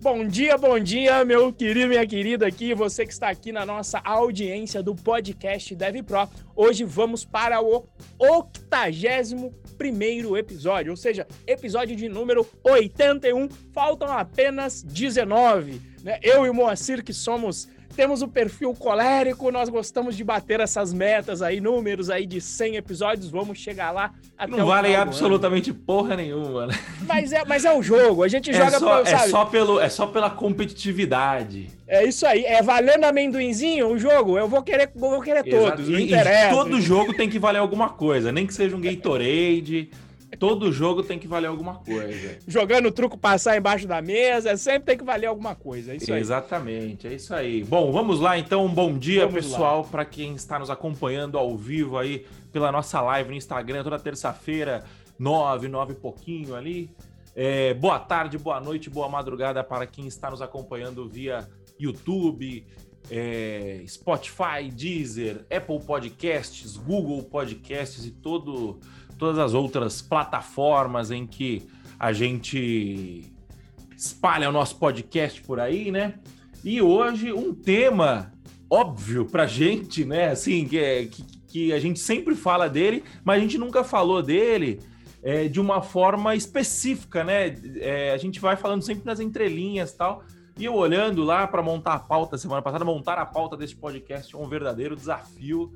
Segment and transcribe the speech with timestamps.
[0.00, 3.98] Bom dia, bom dia, meu querido, minha querida aqui, você que está aqui na nossa
[3.98, 6.28] audiência do podcast Dev Pro.
[6.54, 7.88] Hoje vamos para o
[8.18, 13.48] 81 primeiro episódio, ou seja, episódio de número 81.
[13.72, 15.80] Faltam apenas 19.
[16.04, 16.20] Né?
[16.22, 20.92] Eu e o Moacir, que somos temos o perfil colérico, nós gostamos de bater essas
[20.92, 26.16] metas aí, números aí de 100 episódios, vamos chegar lá até Não valem absolutamente porra
[26.16, 26.78] nenhuma, né?
[27.06, 29.80] Mas é, mas é o jogo, a gente é joga só, pra, É só, pelo,
[29.80, 31.68] é só pela competitividade.
[31.86, 35.98] É isso aí, é valendo amendoinzinho o jogo, eu vou querer, vou querer todos, não
[35.98, 36.52] interessa.
[36.52, 39.90] E todo jogo tem que valer alguma coisa, nem que seja um Gatorade...
[40.38, 42.38] Todo jogo tem que valer alguma coisa.
[42.46, 45.92] Jogando truco passar embaixo da mesa, sempre tem que valer alguma coisa.
[45.92, 46.20] É isso aí.
[46.20, 47.64] Exatamente, é isso aí.
[47.64, 48.64] Bom, vamos lá então.
[48.64, 53.00] Um bom dia, vamos pessoal, para quem está nos acompanhando ao vivo aí pela nossa
[53.00, 54.84] live no Instagram toda terça-feira,
[55.18, 56.90] nove, nove e pouquinho ali.
[57.34, 62.66] É, boa tarde, boa noite, boa madrugada para quem está nos acompanhando via YouTube,
[63.10, 68.78] é, Spotify, Deezer, Apple Podcasts, Google Podcasts e todo
[69.20, 71.68] todas as outras plataformas em que
[71.98, 73.30] a gente
[73.94, 76.14] espalha o nosso podcast por aí, né?
[76.64, 78.32] E hoje um tema
[78.70, 80.30] óbvio pra gente, né?
[80.30, 84.22] Assim, que, é, que, que a gente sempre fala dele, mas a gente nunca falou
[84.22, 84.80] dele
[85.22, 87.54] é, de uma forma específica, né?
[87.76, 90.24] É, a gente vai falando sempre nas entrelinhas tal.
[90.56, 94.34] E eu olhando lá para montar a pauta semana passada, montar a pauta desse podcast
[94.34, 95.72] é um verdadeiro desafio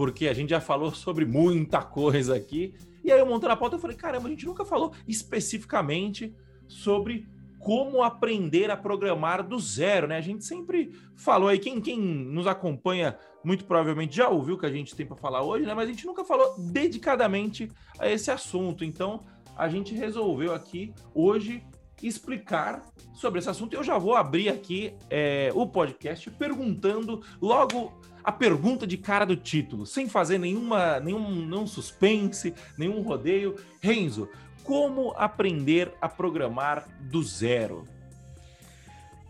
[0.00, 2.72] porque a gente já falou sobre muita coisa aqui.
[3.04, 6.34] E aí eu montando a pauta, eu falei, caramba, a gente nunca falou especificamente
[6.66, 10.16] sobre como aprender a programar do zero, né?
[10.16, 14.64] A gente sempre falou aí, quem, quem nos acompanha muito provavelmente já ouviu o que
[14.64, 15.74] a gente tem para falar hoje, né?
[15.74, 18.82] Mas a gente nunca falou dedicadamente a esse assunto.
[18.82, 19.20] Então,
[19.54, 21.62] a gente resolveu aqui hoje
[22.02, 22.82] explicar
[23.14, 23.74] sobre esse assunto.
[23.74, 27.92] Eu já vou abrir aqui é, o podcast perguntando logo
[28.22, 33.56] a pergunta de cara do título, sem fazer nenhuma, nenhum, nenhum suspense, nenhum rodeio.
[33.80, 34.28] Renzo,
[34.62, 37.88] como aprender a programar do zero?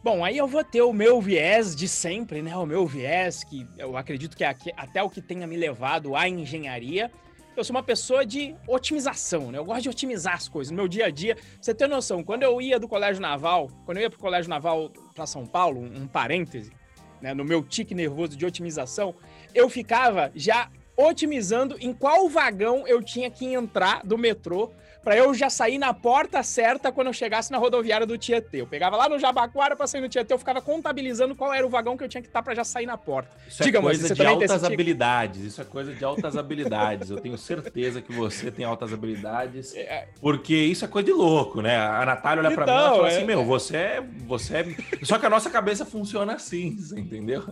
[0.03, 2.57] Bom, aí eu vou ter o meu viés de sempre, né?
[2.57, 6.27] O meu viés, que eu acredito que é até o que tenha me levado à
[6.27, 7.11] engenharia.
[7.61, 9.59] Eu sou uma pessoa de otimização, né?
[9.59, 11.37] Eu gosto de otimizar as coisas no meu dia a dia.
[11.61, 14.91] você tem noção, quando eu ia do Colégio Naval, quando eu ia pro Colégio Naval
[15.15, 16.73] para São Paulo, um parêntese,
[17.21, 19.15] né, no meu tique nervoso de otimização,
[19.55, 24.73] eu ficava já otimizando em qual vagão eu tinha que entrar do metrô
[25.03, 28.61] para eu já sair na porta certa quando eu chegasse na rodoviária do Tietê.
[28.61, 31.71] Eu pegava lá no Jabaquara para sair no Tietê, eu ficava contabilizando qual era o
[31.71, 33.31] vagão que eu tinha que estar para já sair na porta.
[33.49, 35.41] Isso Diga, é coisa você de altas habilidades.
[35.43, 37.11] Isso é coisa de altas habilidades.
[37.11, 40.09] Eu tenho certeza que você tem altas habilidades, é, é.
[40.21, 41.77] porque isso é coisa de louco, né?
[41.77, 44.67] A Natália olha para então, mim e fala assim: é, "Meu, você é, você é...
[45.03, 47.45] Só que a nossa cabeça funciona assim, entendeu?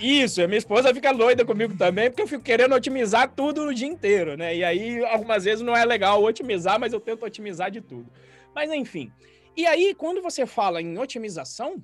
[0.00, 3.74] Isso, a minha esposa fica doida comigo também, porque eu fico querendo otimizar tudo o
[3.74, 4.54] dia inteiro, né?
[4.54, 8.10] E aí algumas vezes não é legal otimizar mas eu tento otimizar de tudo.
[8.54, 9.12] Mas enfim.
[9.56, 11.82] E aí, quando você fala em otimização,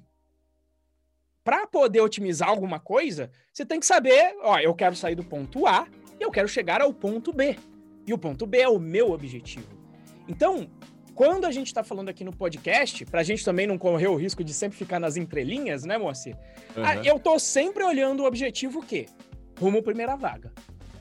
[1.44, 5.66] para poder otimizar alguma coisa, você tem que saber, ó, eu quero sair do ponto
[5.66, 5.86] A
[6.18, 7.56] e eu quero chegar ao ponto B.
[8.06, 9.68] E o ponto B é o meu objetivo.
[10.26, 10.68] Então,
[11.14, 14.16] quando a gente está falando aqui no podcast, para a gente também não correr o
[14.16, 16.36] risco de sempre ficar nas entrelinhas, né, Moacir?
[16.76, 17.04] Uhum.
[17.04, 19.06] Eu tô sempre olhando o objetivo o quê?
[19.58, 20.52] Rumo primeira vaga.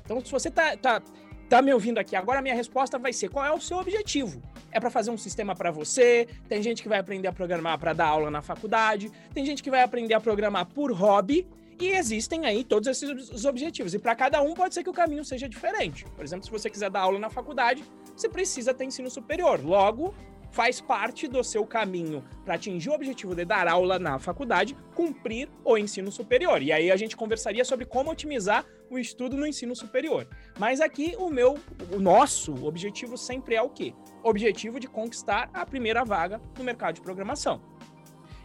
[0.03, 1.01] Então, se você tá, tá
[1.50, 4.41] tá me ouvindo aqui agora, minha resposta vai ser: qual é o seu objetivo?
[4.72, 6.28] É para fazer um sistema para você?
[6.47, 9.69] Tem gente que vai aprender a programar para dar aula na faculdade, tem gente que
[9.69, 11.47] vai aprender a programar por hobby.
[11.78, 13.94] E existem aí todos esses objetivos.
[13.94, 16.06] E para cada um pode ser que o caminho seja diferente.
[16.16, 17.83] Por exemplo, se você quiser dar aula na faculdade,
[18.16, 19.59] você precisa ter ensino superior.
[19.62, 20.13] Logo,
[20.55, 25.49] faz parte do seu caminho para atingir o objetivo de dar aula na faculdade, cumprir
[25.66, 26.61] o ensino superior.
[26.61, 30.25] E aí a gente conversaria sobre como otimizar o estudo no ensino superior.
[30.57, 31.59] Mas aqui o meu,
[31.91, 33.94] o nosso objetivo sempre é o quê?
[34.24, 37.62] Objetivo de conquistar a primeira vaga no mercado de programação.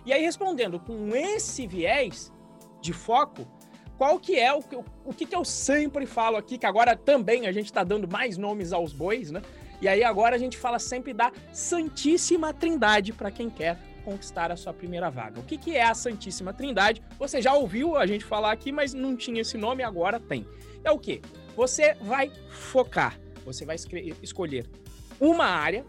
[0.04, 2.32] E aí respondendo com esse viés
[2.80, 3.46] de foco,
[3.96, 4.64] qual que é o,
[5.04, 8.36] o que, que eu sempre falo aqui, que agora também a gente está dando mais
[8.36, 9.42] nomes aos bois, né?
[9.80, 14.56] E aí agora a gente fala sempre da Santíssima Trindade para quem quer conquistar a
[14.56, 15.40] sua primeira vaga.
[15.40, 17.02] O que, que é a Santíssima Trindade?
[17.18, 20.46] Você já ouviu a gente falar aqui, mas não tinha esse nome, agora tem.
[20.84, 21.20] É o que?
[21.56, 23.76] Você vai focar, você vai
[24.22, 24.66] escolher
[25.20, 25.84] uma área.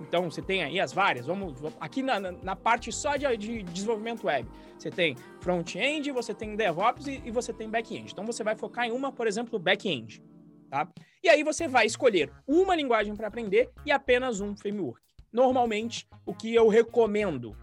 [0.00, 1.26] Então você tem aí as várias.
[1.26, 4.46] Vamos aqui na, na parte só de, de, desenvolvimento web.
[4.78, 8.12] Você tem front-end, você tem DevOps e, e você tem back-end.
[8.12, 10.22] Então você vai focar em uma, por exemplo, back-end.
[10.70, 10.88] Tá?
[11.22, 15.00] E aí você vai escolher uma linguagem para aprender e apenas um framework.
[15.32, 17.56] Normalmente, o que eu recomendo,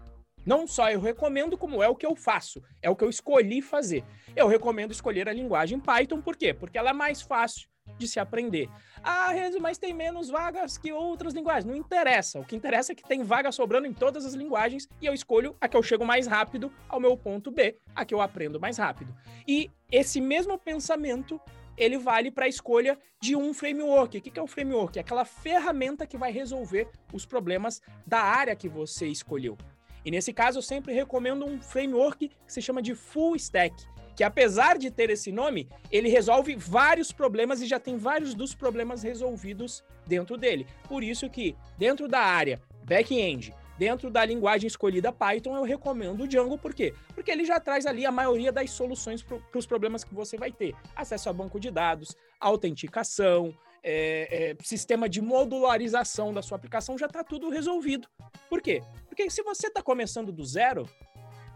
[0.44, 3.60] não só eu recomendo, como é o que eu faço, é o que eu escolhi
[3.60, 4.04] fazer.
[4.36, 6.54] Eu recomendo escolher a linguagem Python, por quê?
[6.54, 7.68] Porque ela é mais fácil
[7.98, 8.68] de se aprender.
[9.02, 9.30] Ah,
[9.60, 11.64] mas tem menos vagas que outras linguagens.
[11.64, 12.40] Não interessa.
[12.40, 15.56] O que interessa é que tem vaga sobrando em todas as linguagens e eu escolho
[15.60, 18.78] a que eu chego mais rápido ao meu ponto B, a que eu aprendo mais
[18.78, 19.14] rápido.
[19.46, 21.40] E esse mesmo pensamento
[21.76, 24.18] ele vale para a escolha de um framework.
[24.18, 24.98] O que é o framework?
[24.98, 29.56] É aquela ferramenta que vai resolver os problemas da área que você escolheu.
[30.04, 34.22] E nesse caso, eu sempre recomendo um framework que se chama de Full Stack que
[34.22, 39.02] apesar de ter esse nome, ele resolve vários problemas e já tem vários dos problemas
[39.02, 40.66] resolvidos dentro dele.
[40.88, 46.28] Por isso que dentro da área back-end, dentro da linguagem escolhida Python, eu recomendo o
[46.28, 46.94] Django, por quê?
[47.14, 50.52] Porque ele já traz ali a maioria das soluções para os problemas que você vai
[50.52, 50.74] ter.
[50.94, 57.06] Acesso a banco de dados, autenticação, é, é, sistema de modularização da sua aplicação, já
[57.06, 58.08] está tudo resolvido.
[58.48, 58.82] Por quê?
[59.06, 60.88] Porque se você está começando do zero,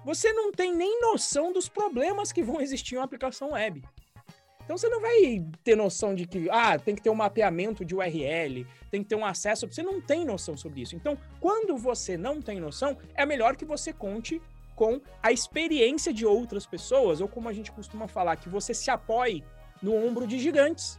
[0.05, 3.82] você não tem nem noção dos problemas que vão existir em uma aplicação web.
[4.69, 7.94] Então você não vai ter noção de que ah, tem que ter um mapeamento de
[7.94, 9.67] URL, tem que ter um acesso.
[9.67, 10.94] Você não tem noção sobre isso.
[10.94, 14.43] Então, quando você não tem noção, é melhor que você conte
[14.76, 18.91] com a experiência de outras pessoas, ou como a gente costuma falar, que você se
[18.91, 19.43] apoie
[19.81, 20.99] no ombro de gigantes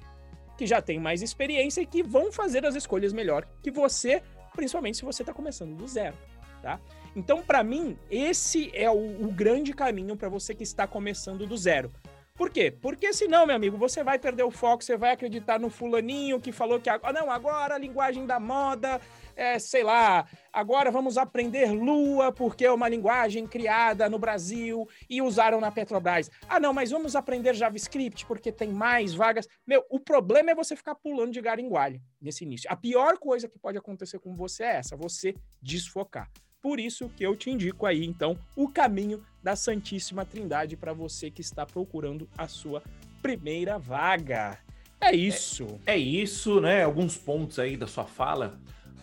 [0.57, 4.23] que já têm mais experiência e que vão fazer as escolhas melhor que você,
[4.55, 6.17] principalmente se você está começando do zero,
[6.63, 6.79] tá?
[7.15, 11.55] Então, para mim, esse é o, o grande caminho para você que está começando do
[11.55, 11.91] zero.
[12.39, 12.71] Por quê?
[12.71, 16.53] Porque senão, meu amigo, você vai perder o foco, você vai acreditar no fulaninho que
[16.53, 19.01] falou que agora, não, agora a linguagem da moda
[19.35, 25.21] é, sei lá, agora vamos aprender Lua porque é uma linguagem criada no Brasil e
[25.21, 26.31] usaram na Petrobras.
[26.47, 29.45] Ah, não, mas vamos aprender JavaScript porque tem mais vagas.
[29.67, 32.71] Meu, o problema é você ficar pulando de garingualho nesse início.
[32.71, 36.31] A pior coisa que pode acontecer com você é essa, você desfocar.
[36.61, 41.31] Por isso que eu te indico aí, então, o caminho da Santíssima Trindade para você
[41.31, 42.83] que está procurando a sua
[43.21, 44.57] primeira vaga.
[45.01, 45.79] É isso.
[45.85, 46.83] É, é, isso, né?
[46.83, 48.59] Alguns pontos aí da sua fala.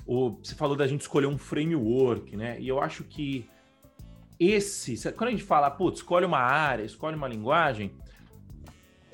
[0.07, 2.61] O, você falou da gente escolher um framework, né?
[2.61, 3.49] E eu acho que
[4.39, 7.91] esse, quando a gente fala, putz, escolhe uma área, escolhe uma linguagem,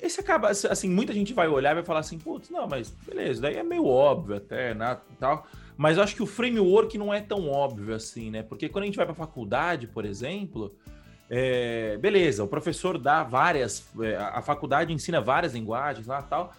[0.03, 3.41] esse acaba, assim, muita gente vai olhar e vai falar assim, putz, não, mas beleza,
[3.41, 5.47] daí é meio óbvio até, né, tal.
[5.77, 8.43] Mas eu acho que o framework não é tão óbvio assim, né?
[8.43, 10.75] Porque quando a gente vai para a faculdade, por exemplo,
[11.35, 16.53] é, beleza, o professor dá várias, é, a faculdade ensina várias linguagens lá tal,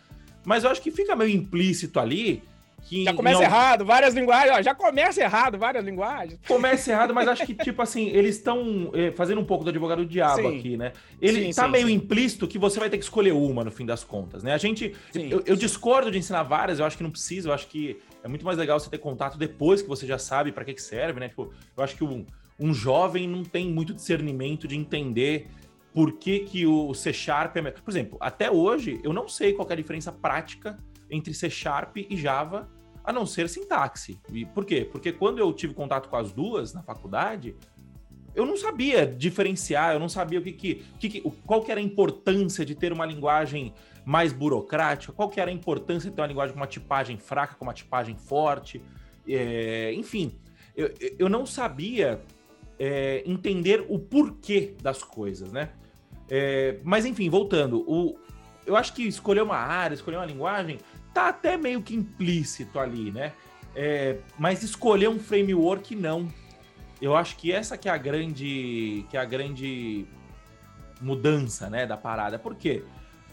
[0.45, 2.43] mas eu acho que fica meio implícito ali
[2.83, 6.41] que já começa errado, várias linguagens, ó, já começa errado, várias linguagens.
[6.49, 10.03] Começa errado, mas acho que, tipo assim, eles estão é, fazendo um pouco do advogado
[10.03, 10.59] do diabo sim.
[10.59, 10.93] aqui, né?
[11.23, 13.87] Ele sim, tá sim, meio implícito que você vai ter que escolher uma no fim
[13.87, 14.53] das contas, né?
[14.53, 14.93] A gente.
[15.15, 18.29] eu, eu discordo de ensinar várias, eu acho que não precisa, eu acho que é
[18.29, 21.21] muito mais legal você ter contato depois que você já sabe para que, que serve,
[21.21, 21.29] né?
[21.29, 22.27] Tipo, eu acho que um,
[22.59, 25.49] um jovem não tem muito discernimento de entender
[25.93, 27.71] por que, que o C Sharp é.
[27.71, 30.79] Por exemplo, até hoje eu não sei qual é a diferença prática
[31.11, 32.69] entre C Sharp e Java
[33.05, 34.19] a não ser sintaxe.
[34.33, 34.89] E por quê?
[34.91, 37.55] Porque quando eu tive contato com as duas na faculdade,
[38.35, 41.83] eu não sabia diferenciar, eu não sabia o que que, que, qual que era a
[41.83, 43.73] importância de ter uma linguagem
[44.05, 47.55] mais burocrática, qual que era a importância de ter uma linguagem com uma tipagem fraca,
[47.55, 48.83] com uma tipagem forte,
[49.29, 50.35] é, enfim,
[50.77, 52.21] eu, eu não sabia
[52.79, 55.71] é, entender o porquê das coisas, né?
[56.29, 58.19] É, mas enfim, voltando, o,
[58.67, 60.79] eu acho que escolher uma área, escolher uma linguagem,
[61.13, 63.33] tá até meio que implícito ali, né?
[63.75, 66.29] É, mas escolher um framework não.
[67.01, 70.07] Eu acho que essa que é a grande, que é a grande
[71.01, 72.39] mudança, né, da parada.
[72.39, 72.85] Por quê?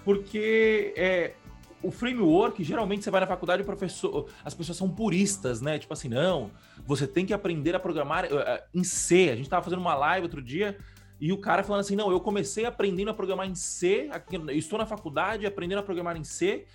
[0.03, 1.33] Porque é,
[1.81, 5.79] o framework, geralmente você vai na faculdade, o professor, as pessoas são puristas, né?
[5.79, 6.51] Tipo assim, não,
[6.85, 9.29] você tem que aprender a programar uh, em C.
[9.31, 10.77] A gente tava fazendo uma live outro dia
[11.19, 14.09] e o cara falando assim, não, eu comecei aprendendo a programar em C,
[14.49, 16.65] estou na faculdade aprendendo a programar em C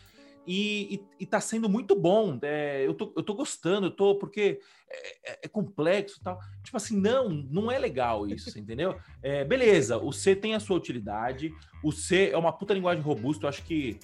[0.47, 2.39] e, e, e tá sendo muito bom.
[2.43, 6.39] É, eu, tô, eu tô gostando, eu tô, porque é, é, é complexo tal.
[6.63, 8.97] Tipo assim, não, não é legal isso, entendeu?
[9.21, 13.47] É, beleza, o C tem a sua utilidade, o C é uma puta linguagem robusta,
[13.47, 13.99] eu acho que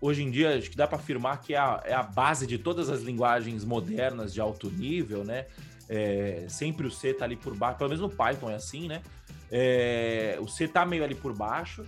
[0.00, 2.58] hoje em dia acho que dá para afirmar que é a, é a base de
[2.58, 5.46] todas as linguagens modernas de alto nível, né?
[5.88, 9.02] É, sempre o C tá ali por baixo, pelo menos no Python é assim, né?
[9.50, 11.84] É, o C tá meio ali por baixo.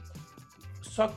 [0.82, 1.14] Só que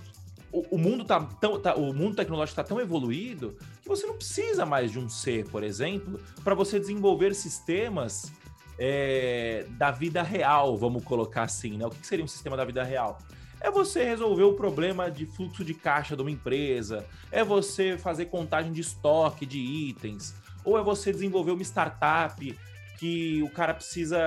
[0.52, 4.16] o, o mundo tá tão, tá, o mundo tecnológico está tão evoluído que você não
[4.16, 8.32] precisa mais de um C, por exemplo, para você desenvolver sistemas
[8.78, 11.86] é, da vida real, vamos colocar assim, né?
[11.86, 13.20] O que seria um sistema da vida real?
[13.62, 18.26] É você resolver o problema de fluxo de caixa de uma empresa, é você fazer
[18.26, 20.34] contagem de estoque de itens,
[20.66, 22.58] ou é você desenvolver uma startup
[22.98, 24.20] que o cara precisa,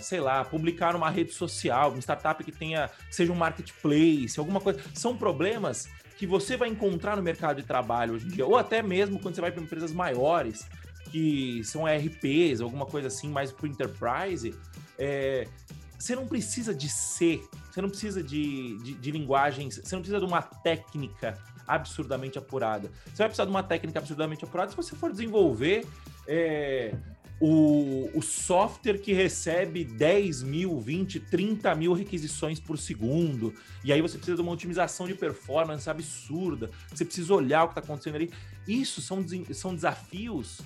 [0.00, 4.60] sei lá, publicar numa rede social, uma startup que tenha, que seja um marketplace, alguma
[4.60, 4.80] coisa.
[4.94, 8.82] São problemas que você vai encontrar no mercado de trabalho hoje em dia, ou até
[8.82, 10.66] mesmo quando você vai para empresas maiores,
[11.10, 14.54] que são RPs, alguma coisa assim, mais para enterprise,
[14.98, 15.46] é,
[15.98, 20.20] você não precisa de ser, você não precisa de, de, de linguagens, você não precisa
[20.20, 21.34] de uma técnica
[21.66, 22.90] absurdamente apurada.
[23.06, 25.84] Você vai precisar de uma técnica absurdamente apurada se você for desenvolver
[26.26, 26.94] é,
[27.40, 33.52] o, o software que recebe 10 mil, 20, 30 mil requisições por segundo,
[33.84, 37.78] e aí você precisa de uma otimização de performance absurda, você precisa olhar o que
[37.78, 38.30] está acontecendo ali.
[38.66, 40.60] Isso são, são desafios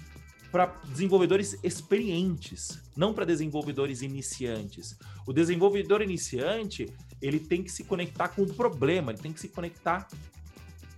[0.50, 4.97] para desenvolvedores experientes, não para desenvolvedores iniciantes.
[5.26, 6.92] O desenvolvedor iniciante,
[7.23, 10.09] ele tem que se conectar com o problema, ele tem que se conectar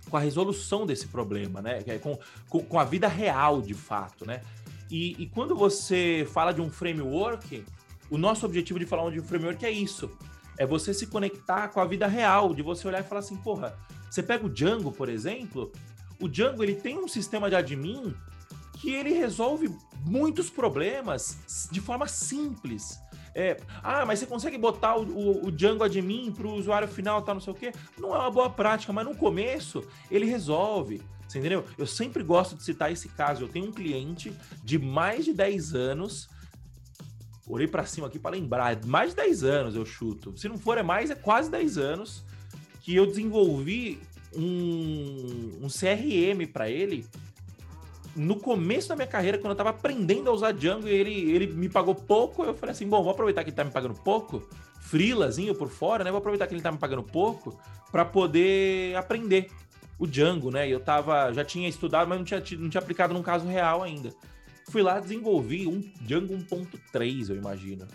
[0.09, 1.83] com a resolução desse problema, né?
[1.85, 2.17] É com,
[2.49, 4.41] com, com a vida real, de fato, né?
[4.89, 7.63] E, e, quando você fala de um framework,
[8.09, 10.11] o nosso objetivo de falar de um framework é isso.
[10.57, 13.75] É você se conectar com a vida real, de você olhar e falar assim, porra,
[14.09, 15.71] você pega o Django, por exemplo,
[16.19, 18.13] o Django ele tem um sistema de admin
[18.83, 19.73] que ele resolve
[20.05, 22.99] muitos problemas de forma simples.
[23.33, 27.21] É, ah, mas você consegue botar o, o, o Django admin para o usuário final,
[27.21, 27.71] tá, não sei o quê?
[27.97, 31.01] Não é uma boa prática, mas no começo ele resolve.
[31.25, 31.63] Você entendeu?
[31.77, 33.45] Eu sempre gosto de citar esse caso.
[33.45, 36.29] Eu tenho um cliente de mais de 10 anos.
[37.47, 40.37] Olhei para cima aqui para lembrar, mais de 10 anos eu chuto.
[40.37, 42.25] Se não for é mais, é quase 10 anos
[42.81, 44.01] que eu desenvolvi
[44.35, 47.05] um, um CRM para ele
[48.15, 51.47] no começo da minha carreira, quando eu tava aprendendo a usar Django e ele, ele
[51.47, 54.47] me pagou pouco, eu falei assim: bom, vou aproveitar que ele tá me pagando pouco,
[54.81, 56.11] frilazinho por fora, né?
[56.11, 57.59] Vou aproveitar que ele tá me pagando pouco
[57.91, 59.49] para poder aprender
[59.97, 60.67] o Django, né?
[60.67, 64.11] Eu tava, já tinha estudado, mas não tinha, não tinha aplicado num caso real ainda.
[64.69, 67.87] Fui lá desenvolvi um Django 1.3, eu imagino.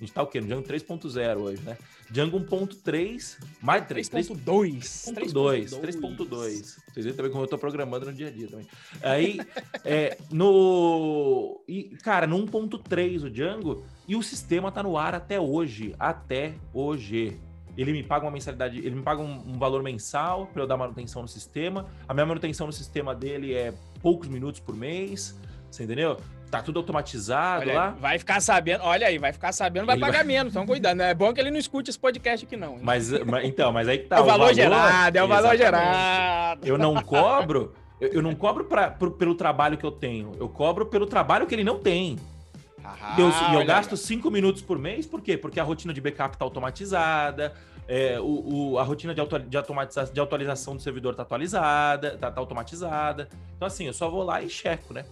[0.00, 0.40] A gente tá o quê?
[0.40, 1.76] No Django 3.0 hoje, né?
[2.10, 4.08] Django 1.3, mais 3.
[4.08, 5.12] 3.2.
[5.14, 5.78] 3.2.
[5.78, 6.76] 3.2.
[6.88, 8.66] Vocês viram também como eu tô programando no dia a dia também.
[9.02, 9.38] Aí,
[9.84, 11.62] é, no...
[11.68, 15.94] E, cara, no 1.3 o Django, e o sistema tá no ar até hoje.
[15.98, 17.38] Até hoje.
[17.76, 20.78] Ele me paga uma mensalidade, ele me paga um, um valor mensal para eu dar
[20.78, 21.86] manutenção no sistema.
[22.08, 25.38] A minha manutenção no sistema dele é poucos minutos por mês.
[25.70, 26.16] Você entendeu?
[26.50, 27.90] Tá tudo automatizado olha, lá.
[27.90, 30.24] Vai ficar sabendo, olha aí, vai ficar sabendo, vai ele pagar vai...
[30.24, 31.00] menos, então cuidando.
[31.00, 32.76] É bom que ele não escute esse podcast aqui, não.
[32.82, 34.16] Mas, mas então, mas aí que tá.
[34.16, 36.66] É o, o valor, valor, gerado, é o valor gerado.
[36.66, 40.48] Eu não cobro, eu, eu não cobro pra, pro, pelo trabalho que eu tenho, eu
[40.48, 42.18] cobro pelo trabalho que ele não tem.
[42.82, 45.36] Ah, eu, e eu gasto cinco minutos por mês, por quê?
[45.36, 47.54] Porque a rotina de backup tá automatizada,
[47.86, 52.16] é, o, o, a rotina de, auto, de, automatização, de atualização do servidor tá atualizada,
[52.18, 53.28] tá, tá automatizada.
[53.54, 55.04] Então, assim, eu só vou lá e checo, né?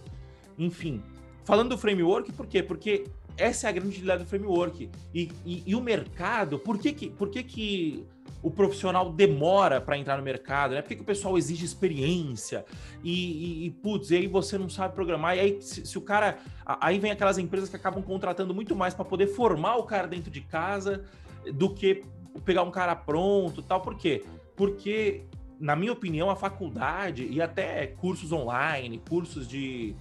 [0.57, 1.01] Enfim,
[1.43, 2.61] falando do framework, por quê?
[2.61, 3.05] Porque
[3.39, 4.89] essa é a grande utilidade do framework.
[5.13, 8.05] E, e, e, o mercado, por que que, por que, que
[8.43, 10.75] o profissional demora para entrar no mercado?
[10.75, 10.81] Né?
[10.81, 12.65] Por que, que o pessoal exige experiência?
[13.01, 15.37] E, e, e, putz, e aí você não sabe programar.
[15.37, 16.37] E aí, se, se, o cara.
[16.65, 20.29] Aí vem aquelas empresas que acabam contratando muito mais para poder formar o cara dentro
[20.29, 21.05] de casa
[21.53, 22.03] do que
[22.43, 23.81] pegar um cara pronto tal.
[23.81, 24.23] Por quê?
[24.55, 25.23] Porque,
[25.59, 29.95] na minha opinião, a faculdade e até cursos online, cursos de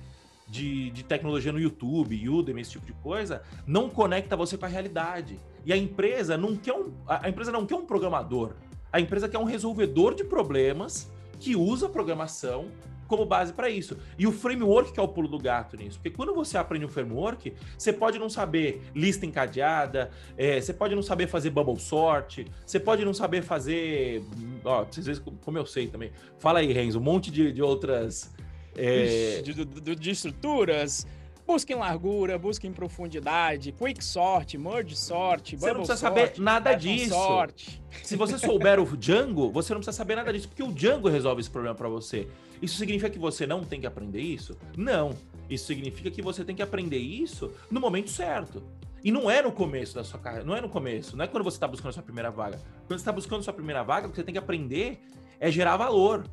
[0.48, 4.68] de, de tecnologia no YouTube, Udemy, esse tipo de coisa, não conecta você com a
[4.68, 5.38] realidade.
[5.64, 8.52] E a empresa não quer um, a empresa não quer um programador.
[8.92, 12.70] A empresa quer um resolvedor de problemas que usa programação
[13.06, 13.96] como base para isso.
[14.18, 15.98] E o framework que é o pulo do gato nisso.
[15.98, 20.94] Porque quando você aprende um framework, você pode não saber lista encadeada, é, você pode
[20.94, 24.22] não saber fazer bubble sort, você pode não saber fazer.
[24.62, 26.12] Ó, vocês veem como eu sei também.
[26.38, 28.32] Fala aí, Renzo, um monte de, de outras
[28.78, 29.42] é...
[29.42, 31.06] De, de, de, estruturas.
[31.46, 36.32] Busca em largura, busca em profundidade, quick sort, merge sort, Você não precisa sort, saber
[36.38, 37.14] nada disso.
[37.14, 37.80] Sort.
[38.02, 41.40] Se você souber o Django, você não precisa saber nada disso, porque o Django resolve
[41.40, 42.28] esse problema para você.
[42.60, 44.58] Isso significa que você não tem que aprender isso?
[44.76, 45.14] Não.
[45.48, 48.62] Isso significa que você tem que aprender isso no momento certo.
[49.02, 51.44] E não é no começo da sua carreira, não é no começo, não é quando
[51.44, 52.58] você está buscando a sua primeira vaga.
[52.86, 55.00] Quando você está buscando a sua primeira vaga, o que você tem que aprender
[55.40, 56.24] é gerar valor.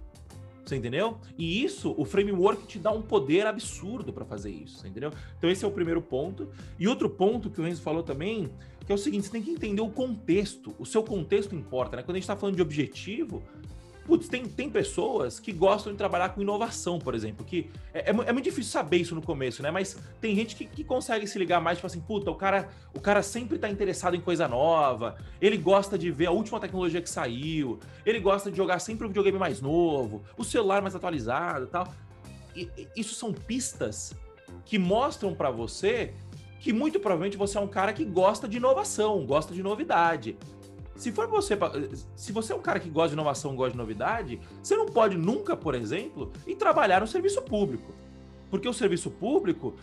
[0.65, 1.17] Você entendeu?
[1.37, 5.11] E isso, o framework te dá um poder absurdo para fazer isso, você entendeu?
[5.37, 6.49] Então esse é o primeiro ponto.
[6.79, 8.49] E outro ponto que o Renzo falou também,
[8.83, 10.75] que é o seguinte, você tem que entender o contexto.
[10.79, 12.03] O seu contexto importa, né?
[12.03, 13.43] Quando a gente está falando de objetivo,
[14.05, 18.09] Putz, tem, tem pessoas que gostam de trabalhar com inovação, por exemplo, que é, é,
[18.09, 19.71] é muito difícil saber isso no começo, né?
[19.71, 22.99] Mas tem gente que, que consegue se ligar mais, tipo assim, puta, o cara, o
[22.99, 27.09] cara sempre tá interessado em coisa nova, ele gosta de ver a última tecnologia que
[27.09, 31.67] saiu, ele gosta de jogar sempre o videogame mais novo, o celular mais atualizado e
[31.67, 31.93] tal.
[32.55, 34.13] E, isso são pistas
[34.65, 36.13] que mostram para você
[36.59, 40.37] que muito provavelmente você é um cara que gosta de inovação, gosta de novidade.
[40.95, 41.57] Se for você,
[42.15, 45.17] se você é um cara que gosta de inovação, gosta de novidade, você não pode
[45.17, 47.93] nunca, por exemplo, ir trabalhar no serviço público.
[48.49, 49.73] Porque o serviço público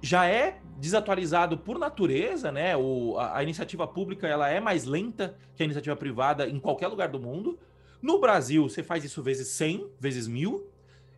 [0.00, 2.76] já é desatualizado por natureza, né?
[2.76, 6.88] O, a, a, iniciativa pública ela é mais lenta que a iniciativa privada em qualquer
[6.88, 7.58] lugar do mundo.
[8.00, 10.66] No Brasil, você faz isso vezes 100, vezes mil.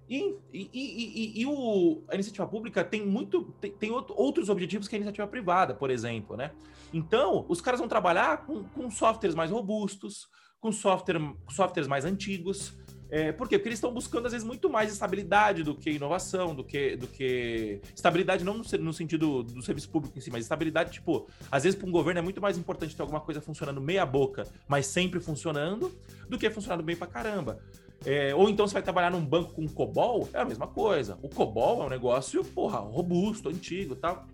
[0.08, 4.96] E, e, e, e, o, a iniciativa pública tem muito tem, tem, outros objetivos que
[4.96, 6.50] a iniciativa privada, por exemplo, né?
[6.92, 10.26] Então, os caras vão trabalhar com, com softwares mais robustos,
[10.60, 12.74] com software, softwares mais antigos.
[13.10, 13.58] É, por quê?
[13.58, 16.96] Porque eles estão buscando, às vezes, muito mais estabilidade do que inovação, do que.
[16.96, 17.80] Do que...
[17.94, 21.88] Estabilidade não no, sentido do serviço público em si, mas estabilidade, tipo, às vezes, para
[21.88, 25.90] um governo é muito mais importante ter alguma coisa funcionando meia boca, mas sempre funcionando,
[26.28, 27.62] do que funcionando bem pra caramba.
[28.04, 31.18] É, ou então você vai trabalhar num banco com COBOL, é a mesma coisa.
[31.22, 34.26] O COBOL é um negócio, porra, robusto, antigo tal.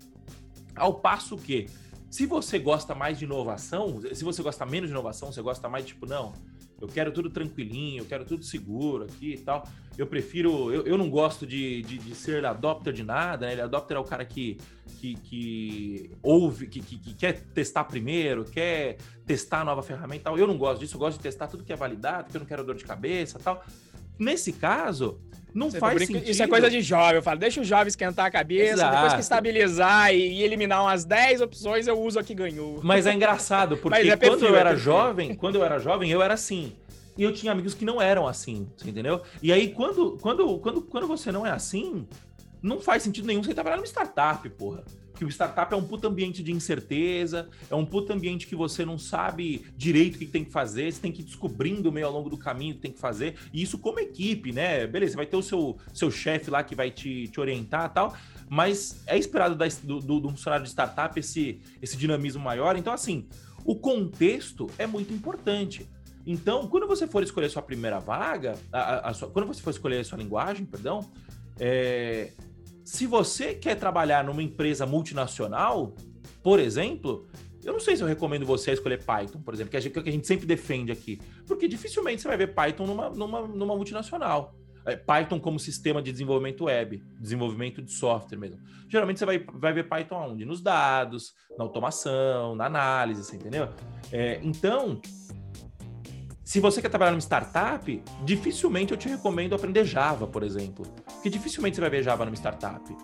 [0.77, 1.67] Ao passo que,
[2.11, 5.87] se você gosta mais de inovação, se você gosta menos de inovação, você gosta mais,
[5.87, 6.33] tipo, não,
[6.81, 9.67] eu quero tudo tranquilinho, eu quero tudo seguro aqui e tal.
[9.97, 10.73] Eu prefiro.
[10.73, 13.53] Eu, eu não gosto de, de, de ser adopter de nada, né?
[13.53, 14.59] Ele adopter é o cara que,
[14.99, 20.25] que, que ouve, que, que, que, quer testar primeiro, quer testar a nova ferramenta e
[20.25, 20.39] tal.
[20.39, 22.47] Eu não gosto disso, eu gosto de testar tudo que é validado, porque eu não
[22.47, 23.65] quero dor de cabeça tal.
[24.19, 25.21] Nesse caso,
[25.55, 26.29] não Você faz sentido.
[26.29, 27.17] Isso é coisa de jovem.
[27.17, 28.95] Eu falo, deixa o jovem esquentar a cabeça, Exato.
[28.95, 32.81] depois que estabilizar e, eliminar umas 10 opções, eu uso a que ganhou.
[32.83, 36.21] Mas é engraçado, porque é quando eu era é jovem, quando eu era jovem, eu
[36.21, 36.73] era assim.
[37.17, 39.23] E eu tinha amigos que não eram assim, entendeu?
[39.41, 42.09] E aí, quando, quando, quando, quando você não é assim,
[42.61, 44.83] não faz sentido nenhum você trabalhar numa startup, porra
[45.27, 48.85] que o startup é um puto ambiente de incerteza, é um puto ambiente que você
[48.85, 52.13] não sabe direito o que tem que fazer, você tem que ir descobrindo meio ao
[52.13, 54.87] longo do caminho o que tem que fazer, e isso como equipe, né?
[54.87, 58.17] Beleza, vai ter o seu, seu chefe lá que vai te, te orientar e tal,
[58.49, 62.77] mas é esperado da, do, do, do funcionário de startup esse, esse dinamismo maior.
[62.77, 63.27] Então, assim,
[63.65, 65.89] o contexto é muito importante.
[66.27, 69.99] Então, quando você for escolher sua primeira vaga, a, a sua, quando você for escolher
[69.99, 71.11] a sua linguagem, perdão,
[71.59, 72.33] é,
[72.85, 75.95] se você quer trabalhar numa empresa multinacional,
[76.43, 77.27] por exemplo,
[77.65, 80.09] eu não sei se eu recomendo você escolher Python, por exemplo, que a gente, que
[80.09, 81.19] a gente sempre defende aqui.
[81.47, 84.55] Porque dificilmente você vai ver Python numa, numa, numa multinacional.
[84.87, 88.61] É, Python como sistema de desenvolvimento web, desenvolvimento de software mesmo.
[88.87, 90.45] Geralmente você vai, vai ver Python onde?
[90.45, 93.71] Nos dados, na automação, na análise, você entendeu?
[94.13, 95.01] É, então,
[96.45, 100.85] se você quer trabalhar numa startup, dificilmente eu te recomendo aprender Java, por exemplo.
[101.07, 102.95] Porque dificilmente você vai ver Java numa startup.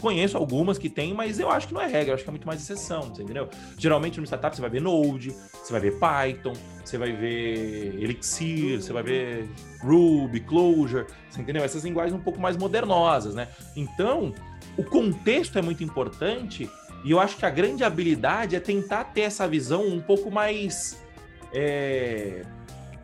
[0.00, 2.32] Conheço algumas que tem, mas eu acho que não é regra, eu acho que é
[2.32, 3.48] muito mais exceção, entendeu?
[3.78, 8.82] Geralmente numa startup você vai ver Node, você vai ver Python, você vai ver Elixir,
[8.82, 9.48] você vai ver
[9.80, 11.06] Ruby, Clojure,
[11.38, 11.62] entendeu?
[11.62, 13.46] Essas linguagens um pouco mais modernosas, né?
[13.76, 14.34] Então,
[14.76, 16.68] o contexto é muito importante
[17.04, 21.00] e eu acho que a grande habilidade é tentar ter essa visão um pouco mais.
[21.54, 22.42] É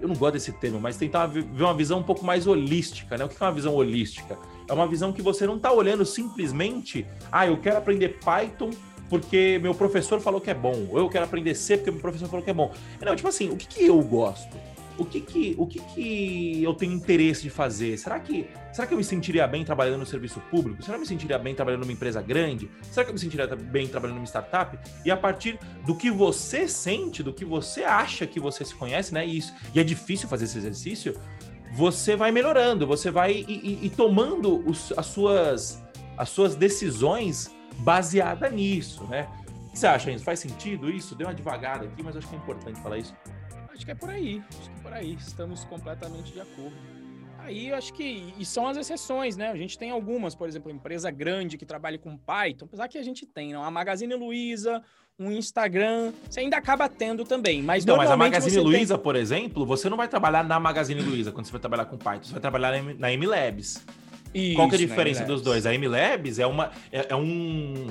[0.00, 3.24] eu não gosto desse termo, mas tentar ver uma visão um pouco mais holística, né?
[3.24, 4.38] O que é uma visão holística?
[4.68, 8.70] É uma visão que você não está olhando simplesmente, ah, eu quero aprender Python
[9.08, 12.28] porque meu professor falou que é bom, ou eu quero aprender C porque meu professor
[12.28, 12.72] falou que é bom.
[13.00, 14.56] Não, tipo assim, o que, que eu gosto?
[14.98, 17.96] O que que, o que que eu tenho interesse de fazer?
[17.96, 20.82] Será que, será que eu me sentiria bem trabalhando no serviço público?
[20.82, 22.68] Será que eu me sentiria bem trabalhando numa empresa grande?
[22.82, 24.76] Será que eu me sentiria bem trabalhando numa startup?
[25.04, 29.14] E a partir do que você sente, do que você acha que você se conhece,
[29.14, 29.24] né?
[29.24, 31.14] E, isso, e é difícil fazer esse exercício,
[31.72, 35.82] você vai melhorando, você vai e, e, e tomando os, as, suas,
[36.16, 39.28] as suas decisões baseada nisso, né?
[39.68, 40.24] O que você acha, isso?
[40.24, 41.14] Faz sentido isso?
[41.14, 43.14] Deu uma devagada aqui, mas acho que é importante falar isso.
[43.78, 46.76] Acho que é por aí, acho que é por aí, estamos completamente de acordo.
[47.38, 49.50] Aí eu acho que e são as exceções, né?
[49.50, 53.04] A gente tem algumas, por exemplo, empresa grande que trabalha com Python, apesar que a
[53.04, 53.62] gente tem, não?
[53.62, 54.82] A Magazine Luiza,
[55.16, 57.62] um Instagram, você ainda acaba tendo também.
[57.62, 59.04] Mas não, mas a Magazine Luiza, tem...
[59.04, 62.24] por exemplo, você não vai trabalhar na Magazine Luiza quando você vai trabalhar com Python,
[62.24, 63.86] você vai trabalhar na MLabs.
[64.34, 65.66] Isso, Qual que é a diferença dos dois?
[65.66, 67.86] A MLabs é uma é, é um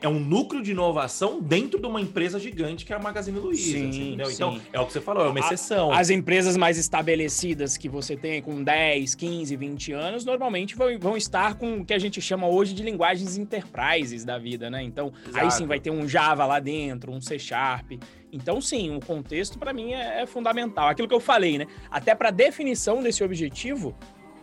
[0.00, 3.78] é um núcleo de inovação dentro de uma empresa gigante que é a Magazine Luiza,
[3.78, 4.26] sim, entendeu?
[4.26, 4.34] Sim.
[4.34, 5.92] Então, é o que você falou, é uma exceção.
[5.92, 11.16] As empresas mais estabelecidas que você tem com 10, 15, 20 anos, normalmente vão, vão
[11.16, 14.82] estar com o que a gente chama hoje de linguagens enterprises da vida, né?
[14.82, 15.44] Então, Exato.
[15.44, 17.92] aí sim vai ter um Java lá dentro, um C Sharp.
[18.32, 20.88] Então, sim, o contexto para mim é, é fundamental.
[20.88, 21.66] Aquilo que eu falei, né?
[21.90, 23.94] Até para definição desse objetivo,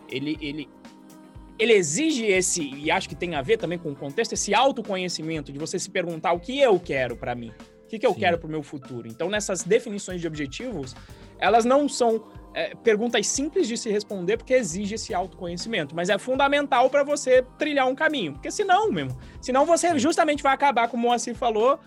[0.08, 0.68] ele, ele,
[1.58, 5.52] ele exige esse, e acho que tem a ver também com o contexto, esse autoconhecimento
[5.52, 7.52] de você se perguntar o que eu quero para mim,
[7.84, 8.20] o que, que eu Sim.
[8.20, 9.06] quero para o meu futuro.
[9.08, 10.94] Então, nessas definições de objetivos,
[11.38, 16.18] elas não são é, perguntas simples de se responder porque exige esse autoconhecimento, mas é
[16.18, 21.06] fundamental para você trilhar um caminho, porque senão, mesmo, senão você justamente vai acabar, como
[21.06, 21.78] o Moacir falou,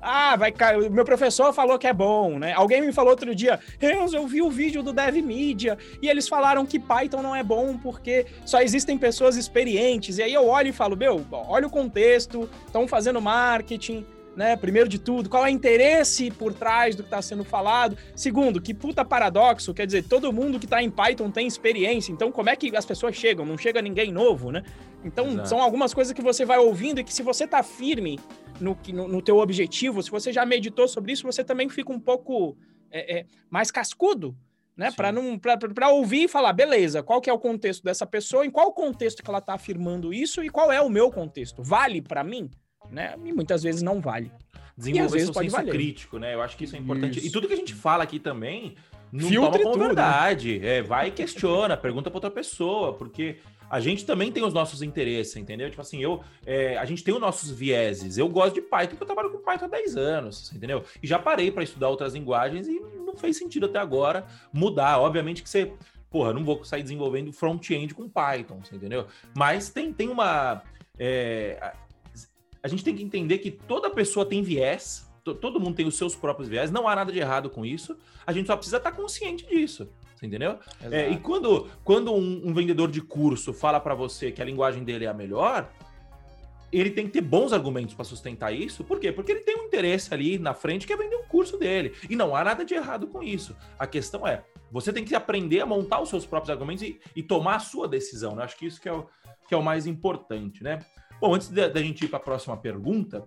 [0.00, 0.90] ah, vai cair.
[0.90, 2.52] Meu professor falou que é bom, né?
[2.54, 6.64] Alguém me falou outro dia, eu vi o vídeo do Dev Media e eles falaram
[6.64, 10.18] que Python não é bom porque só existem pessoas experientes.
[10.18, 14.56] E aí eu olho e falo, meu, olha o contexto, estão fazendo marketing, né?
[14.56, 17.96] Primeiro de tudo, qual é o interesse por trás do que está sendo falado?
[18.14, 22.32] Segundo, que puta paradoxo, quer dizer, todo mundo que está em Python tem experiência, então
[22.32, 23.44] como é que as pessoas chegam?
[23.44, 24.62] Não chega ninguém novo, né?
[25.04, 25.48] Então, Exato.
[25.48, 28.18] são algumas coisas que você vai ouvindo e que se você tá firme
[28.60, 32.00] no, no, no teu objetivo, se você já meditou sobre isso, você também fica um
[32.00, 32.56] pouco
[32.90, 34.36] é, é, mais cascudo,
[34.76, 34.90] né?
[34.92, 38.50] Para não para ouvir e falar, beleza, qual que é o contexto dessa pessoa, em
[38.50, 41.62] qual contexto que ela está afirmando isso e qual é o meu contexto?
[41.62, 42.50] Vale para mim,
[42.90, 43.14] né?
[43.24, 44.30] E muitas vezes não vale.
[44.76, 45.72] Desenvolver seu senso valer.
[45.72, 46.34] crítico, né?
[46.34, 47.18] Eu acho que isso é importante.
[47.18, 47.28] Isso.
[47.28, 48.76] E tudo que a gente fala aqui também
[49.12, 49.86] não Filtre toma como tudo, né?
[49.88, 50.58] verdade.
[50.58, 50.78] Né?
[50.78, 53.38] É, vai e questiona, pergunta para outra pessoa, porque
[53.70, 55.70] a gente também tem os nossos interesses, entendeu?
[55.70, 58.18] Tipo assim, eu, é, a gente tem os nossos vieses.
[58.18, 60.82] Eu gosto de Python porque eu trabalho com Python há 10 anos, entendeu?
[61.00, 64.98] E já parei para estudar outras linguagens e não fez sentido até agora mudar.
[64.98, 65.72] Obviamente que você,
[66.10, 69.06] porra, não vou sair desenvolvendo front-end com Python, entendeu?
[69.36, 70.64] Mas tem, tem uma.
[70.98, 71.72] É,
[72.60, 76.16] a gente tem que entender que toda pessoa tem viés, todo mundo tem os seus
[76.16, 79.46] próprios viés, não há nada de errado com isso, a gente só precisa estar consciente
[79.46, 79.88] disso.
[80.22, 80.58] Entendeu?
[80.90, 84.84] É, e quando, quando um, um vendedor de curso fala para você que a linguagem
[84.84, 85.70] dele é a melhor,
[86.72, 88.84] ele tem que ter bons argumentos para sustentar isso.
[88.84, 89.10] Por quê?
[89.10, 91.94] Porque ele tem um interesse ali na frente que é vender um curso dele.
[92.08, 93.56] E não há nada de errado com isso.
[93.78, 97.22] A questão é, você tem que aprender a montar os seus próprios argumentos e, e
[97.22, 98.36] tomar a sua decisão.
[98.36, 98.44] Né?
[98.44, 99.06] Acho que isso que é o,
[99.48, 100.78] que é o mais importante, né?
[101.20, 103.26] Bom, antes da gente ir para a próxima pergunta,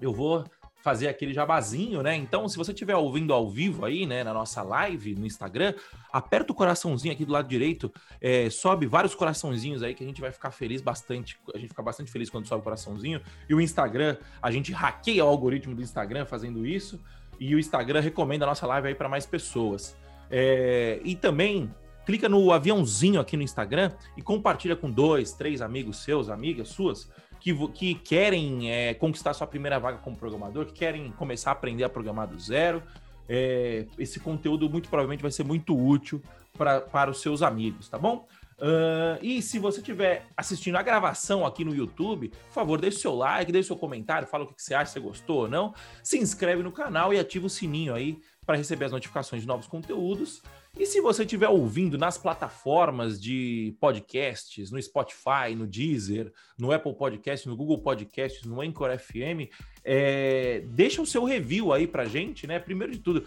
[0.00, 0.44] eu vou
[0.82, 2.14] fazer aquele jabazinho, né?
[2.16, 5.74] Então, se você estiver ouvindo ao vivo aí, né, na nossa live no Instagram,
[6.12, 10.20] aperta o coraçãozinho aqui do lado direito, é, sobe vários coraçãozinhos aí que a gente
[10.20, 11.38] vai ficar feliz bastante.
[11.54, 13.20] A gente fica bastante feliz quando sobe o coraçãozinho.
[13.48, 17.00] E o Instagram, a gente hackeia o algoritmo do Instagram fazendo isso.
[17.38, 19.96] E o Instagram recomenda a nossa live aí para mais pessoas.
[20.30, 21.72] É, e também
[22.06, 27.08] clica no aviãozinho aqui no Instagram e compartilha com dois, três amigos seus, amigas suas,
[27.40, 31.84] que, que querem é, conquistar sua primeira vaga como programador, que querem começar a aprender
[31.84, 32.82] a programar do zero.
[33.28, 36.22] É, esse conteúdo muito provavelmente vai ser muito útil
[36.56, 38.26] pra, para os seus amigos, tá bom?
[38.60, 43.14] Uh, e se você estiver assistindo a gravação aqui no YouTube, por favor, deixe seu
[43.14, 45.74] like, deixe seu comentário, fala o que você acha, se gostou ou não.
[46.02, 49.66] Se inscreve no canal e ativa o sininho aí para receber as notificações de novos
[49.66, 50.42] conteúdos.
[50.78, 56.94] E se você estiver ouvindo nas plataformas de podcasts, no Spotify, no Deezer, no Apple
[56.94, 59.50] Podcast, no Google Podcasts, no Anchor FM,
[59.84, 62.58] é, deixa o seu review aí pra gente, né?
[62.58, 63.24] Primeiro de tudo,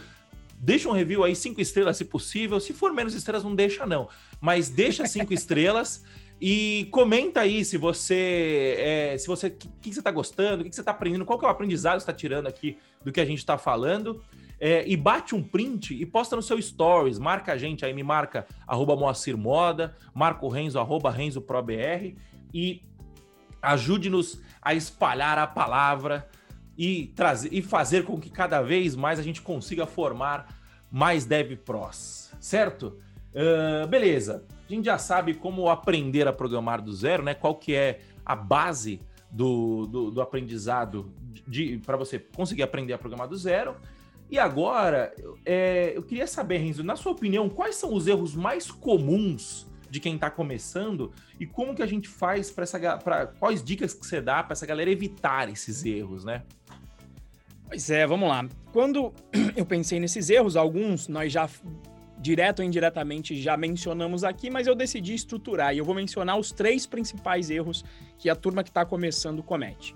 [0.58, 2.60] deixa um review aí, cinco estrelas se possível.
[2.60, 4.08] Se for menos estrelas, não deixa, não.
[4.39, 6.03] Mas deixa cinco estrelas.
[6.41, 10.63] E comenta aí se você, é, se você, o que, que, você está gostando, o
[10.63, 12.77] que, que você está aprendendo, qual que é o aprendizado que você está tirando aqui
[13.03, 14.21] do que a gente está falando
[14.65, 18.02] é, e bate um print e posta no seu stories, marca a gente aí, me
[18.02, 22.15] marca arroba Moacir Moda, marca o Renzo, arroba Renzo ProBR
[22.54, 22.82] e
[23.62, 26.30] ajude-nos a espalhar a palavra
[26.78, 30.47] e, trazer, e fazer com que cada vez mais a gente consiga formar
[30.89, 32.97] mais Dev Pros, certo?
[33.34, 37.34] Uh, beleza, a gente já sabe como aprender a programar do zero, né?
[37.34, 41.12] Qual que é a base do, do, do aprendizado
[41.86, 43.76] para você conseguir aprender a programar do zero.
[44.34, 45.13] E agora,
[45.46, 50.00] é, eu queria saber, Renzo, na sua opinião, quais são os erros mais comuns de
[50.00, 54.04] quem está começando e como que a gente faz para essa para quais dicas que
[54.04, 56.41] você dá para essa galera evitar esses erros, né?
[57.67, 58.43] Pois é, vamos lá.
[58.72, 59.13] Quando
[59.56, 61.48] eu pensei nesses erros, alguns nós já
[62.17, 66.52] direto ou indiretamente já mencionamos aqui, mas eu decidi estruturar e eu vou mencionar os
[66.52, 67.86] três principais erros
[68.17, 69.96] que a turma que está começando comete.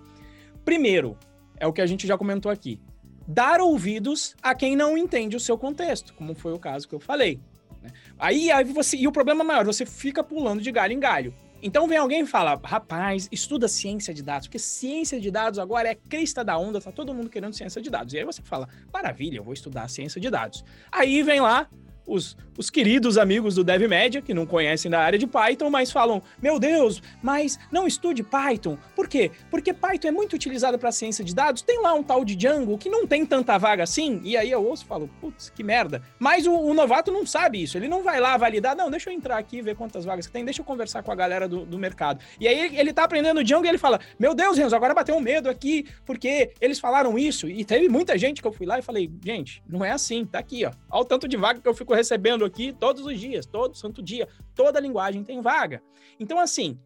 [0.64, 1.18] Primeiro,
[1.60, 2.80] é o que a gente já comentou aqui
[3.28, 7.00] dar ouvidos a quem não entende o seu contexto, como foi o caso que eu
[7.00, 7.40] falei.
[7.82, 7.92] Né?
[8.18, 8.96] Aí, aí você.
[8.96, 11.34] E o problema maior, você fica pulando de galho em galho.
[11.62, 15.90] Então vem alguém e fala, rapaz, estuda ciência de dados, porque ciência de dados agora
[15.90, 18.14] é crista da onda, tá todo mundo querendo ciência de dados.
[18.14, 20.64] E aí você fala, maravilha, eu vou estudar ciência de dados.
[20.92, 21.68] Aí vem lá
[22.08, 26.24] os, os queridos amigos do DevMedia, que não conhecem da área de Python, mas falam:
[26.42, 28.78] Meu Deus, mas não estude Python.
[28.96, 29.30] Por quê?
[29.52, 31.62] Porque Python é muito utilizado para ciência de dados.
[31.62, 34.22] Tem lá um tal de Django que não tem tanta vaga assim.
[34.24, 36.02] E aí eu ouço e falo: Putz, que merda.
[36.18, 37.78] Mas o, o, novato não sabe isso.
[37.78, 38.76] Ele não vai lá validar.
[38.76, 40.46] Não, deixa eu entrar aqui ver quantas vagas que tem.
[40.46, 42.24] Deixa eu conversar com a galera do, do mercado.
[42.40, 45.20] E aí ele tá aprendendo Django e ele fala: Meu Deus, Renzo, agora bateu um
[45.20, 47.50] medo aqui, porque eles falaram isso.
[47.50, 50.26] E teve muita gente que eu fui lá e falei: Gente, não é assim.
[50.26, 50.72] Tá aqui, ó.
[50.90, 54.02] Olha o tanto de vaga que eu fico recebendo aqui todos os dias, todo santo
[54.02, 54.28] dia.
[54.56, 55.82] Toda linguagem tem vaga.
[56.20, 56.80] Então, assim,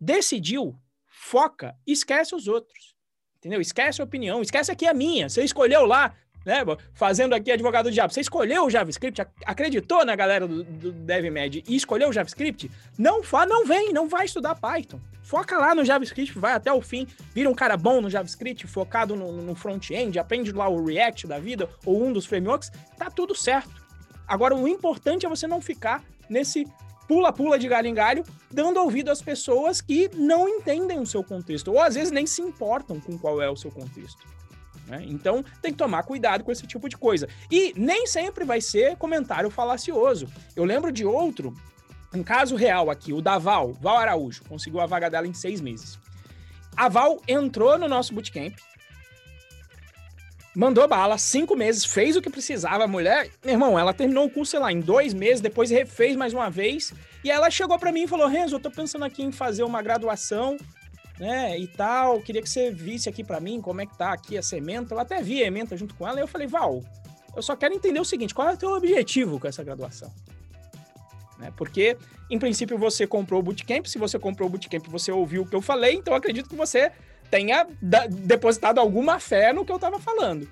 [0.00, 2.94] decidiu, foca, esquece os outros.
[3.38, 3.60] Entendeu?
[3.60, 5.28] Esquece a opinião, esquece aqui a minha.
[5.28, 6.58] Você escolheu lá, né?
[6.92, 8.12] Fazendo aqui advogado do diabo.
[8.12, 12.70] Você escolheu o JavaScript, acreditou na galera do, do DevMed e escolheu o JavaScript?
[12.98, 15.00] Não, não vem, não vai estudar Python.
[15.22, 19.14] Foca lá no JavaScript, vai até o fim, vira um cara bom no JavaScript, focado
[19.14, 23.34] no, no front-end, aprende lá o React da vida ou um dos frameworks, tá tudo
[23.34, 23.79] certo.
[24.30, 26.64] Agora, o importante é você não ficar nesse
[27.08, 31.72] pula-pula de galho em galho, dando ouvido às pessoas que não entendem o seu contexto,
[31.72, 34.24] ou às vezes nem se importam com qual é o seu contexto.
[34.86, 35.04] Né?
[35.08, 37.28] Então, tem que tomar cuidado com esse tipo de coisa.
[37.50, 40.28] E nem sempre vai ser comentário falacioso.
[40.54, 41.52] Eu lembro de outro,
[42.14, 45.60] um caso real aqui, o da Val, Val Araújo, conseguiu a vaga dela em seis
[45.60, 45.98] meses.
[46.76, 48.54] A Val entrou no nosso bootcamp,
[50.60, 52.84] mandou bala, cinco meses, fez o que precisava.
[52.84, 56.14] A mulher, meu irmão, ela terminou o curso, sei lá, em dois meses, depois refez
[56.14, 56.92] mais uma vez.
[57.24, 59.80] E ela chegou para mim e falou: Renzo, eu tô pensando aqui em fazer uma
[59.80, 60.58] graduação,
[61.18, 62.20] né, e tal.
[62.20, 64.92] Queria que você visse aqui para mim como é que tá aqui a sementa.
[64.92, 66.20] Eu até vi a ementa junto com ela.
[66.20, 66.82] E eu falei: Val,
[67.34, 70.12] eu só quero entender o seguinte: qual é o teu objetivo com essa graduação?
[71.38, 71.50] Né?
[71.56, 71.96] Porque,
[72.30, 73.86] em princípio, você comprou o bootcamp.
[73.86, 75.94] Se você comprou o bootcamp, você ouviu o que eu falei.
[75.94, 76.92] Então, acredito que você
[77.30, 77.66] tenha
[78.10, 80.48] depositado alguma fé no que eu estava falando.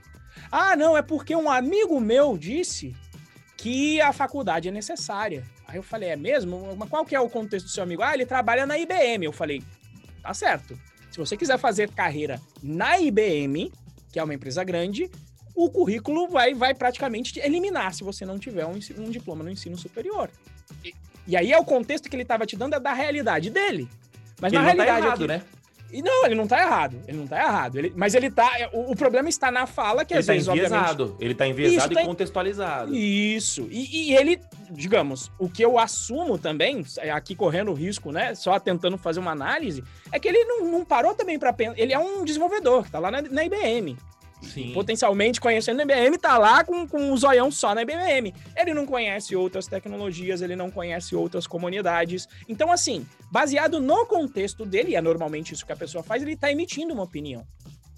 [0.51, 2.95] Ah, não, é porque um amigo meu disse
[3.57, 5.45] que a faculdade é necessária.
[5.67, 6.75] Aí eu falei, é mesmo?
[6.77, 8.03] Mas qual que é o contexto do seu amigo?
[8.03, 9.25] Ah, ele trabalha na IBM.
[9.25, 9.63] Eu falei,
[10.23, 10.79] tá certo.
[11.11, 13.71] Se você quiser fazer carreira na IBM,
[14.11, 15.11] que é uma empresa grande,
[15.55, 19.77] o currículo vai, vai praticamente eliminar se você não tiver um, um diploma no ensino
[19.77, 20.31] superior.
[20.85, 20.95] E,
[21.27, 23.89] e, aí é o contexto que ele estava te dando é da realidade dele.
[24.41, 24.91] Mas ele na realidade.
[24.91, 25.43] Tá errado, aqui, né?
[25.91, 27.01] E não, ele não tá errado.
[27.07, 27.79] Ele não tá errado.
[27.79, 28.51] Ele, mas ele tá.
[28.59, 31.17] É, o, o, problema está na fala, que ele às tá vezes, enviesado.
[31.19, 32.95] Ele tá enviesado e tá contextualizado.
[32.95, 33.67] Isso.
[33.71, 34.39] E, e, ele,
[34.71, 38.35] digamos, o que eu assumo também, é, aqui correndo o risco, né?
[38.35, 41.79] Só tentando fazer uma análise, é que ele não, não parou também para pensar.
[41.79, 43.97] Ele é um desenvolvedor, que tá lá na, na IBM.
[44.43, 44.73] Sim.
[44.73, 48.35] potencialmente conhecendo a IBM, tá lá com, com um zoião só na IBM.
[48.57, 52.29] Ele não conhece outras tecnologias, ele não conhece outras comunidades.
[52.49, 56.51] Então, assim, baseado no contexto dele, é normalmente isso que a pessoa faz, ele tá
[56.51, 57.47] emitindo uma opinião.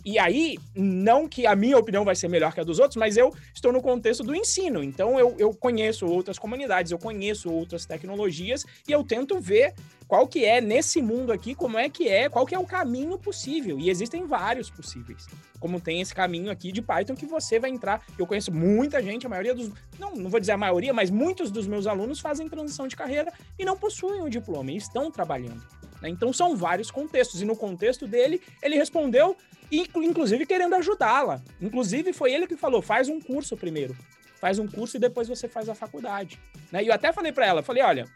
[0.04, 3.16] E aí, não que a minha opinião vai ser melhor que a dos outros, mas
[3.16, 4.82] eu estou no contexto do ensino.
[4.82, 9.74] Então, eu, eu conheço outras comunidades, eu conheço outras tecnologias e eu tento ver
[10.08, 13.18] qual que é nesse mundo aqui, como é que é, qual que é o caminho
[13.18, 13.78] possível.
[13.78, 15.26] E existem vários possíveis.
[15.60, 18.02] Como tem esse caminho aqui de Python que você vai entrar.
[18.18, 19.70] Eu conheço muita gente, a maioria dos.
[19.98, 23.32] Não, não vou dizer a maioria, mas muitos dos meus alunos fazem transição de carreira
[23.58, 25.62] e não possuem o diploma e estão trabalhando.
[26.00, 26.08] Né?
[26.08, 27.42] Então são vários contextos.
[27.42, 29.36] E no contexto dele, ele respondeu
[29.70, 31.42] inclusive querendo ajudá-la.
[31.60, 33.96] Inclusive, foi ele que falou: faz um curso primeiro.
[34.40, 36.40] Faz um curso e depois você faz a faculdade.
[36.72, 36.82] Né?
[36.82, 38.06] E eu até falei para ela, falei, olha,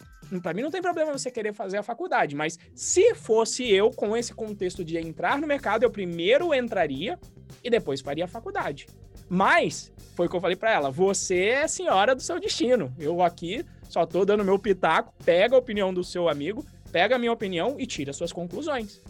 [0.43, 4.17] para mim não tem problema você querer fazer a faculdade, mas se fosse eu com
[4.17, 7.19] esse contexto de entrar no mercado, eu primeiro entraria
[7.63, 8.87] e depois faria a faculdade.
[9.29, 12.95] Mas foi o que eu falei para ela, você é senhora do seu destino.
[12.99, 17.19] Eu aqui só tô dando meu pitaco, pega a opinião do seu amigo, pega a
[17.19, 19.03] minha opinião e tira suas conclusões.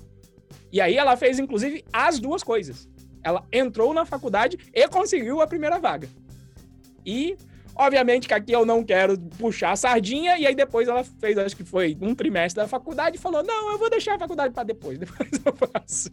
[0.75, 2.89] E aí ela fez, inclusive, as duas coisas.
[3.23, 6.09] Ela entrou na faculdade e conseguiu a primeira vaga.
[7.07, 7.37] E
[7.77, 11.57] Obviamente que aqui eu não quero puxar a sardinha, e aí depois ela fez, acho
[11.57, 14.63] que foi um trimestre da faculdade, e falou: Não, eu vou deixar a faculdade para
[14.63, 16.11] depois, depois eu faço.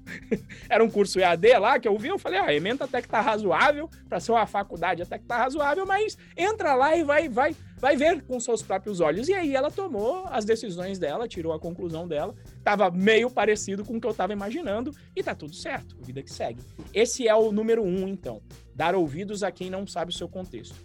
[0.70, 3.22] Era um curso EAD lá que eu vi, eu falei: Ah, ementa até que tá
[3.22, 7.56] razoável, para ser uma faculdade até que tá razoável, mas entra lá e vai, vai,
[7.78, 9.30] vai ver com seus próprios olhos.
[9.30, 13.98] E aí ela tomou as decisões dela, tirou a conclusão dela, tava meio parecido com
[13.98, 16.62] o que eu tava imaginando, e tá tudo certo, vida que segue.
[16.94, 18.42] Esse é o número um, então.
[18.74, 20.76] Dar ouvidos a quem não sabe o seu contexto.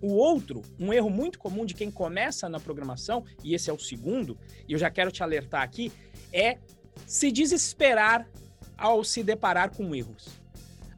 [0.00, 3.78] O outro, um erro muito comum de quem começa na programação, e esse é o
[3.78, 5.92] segundo, e eu já quero te alertar aqui,
[6.32, 6.58] é
[7.06, 8.28] se desesperar
[8.76, 10.28] ao se deparar com erros.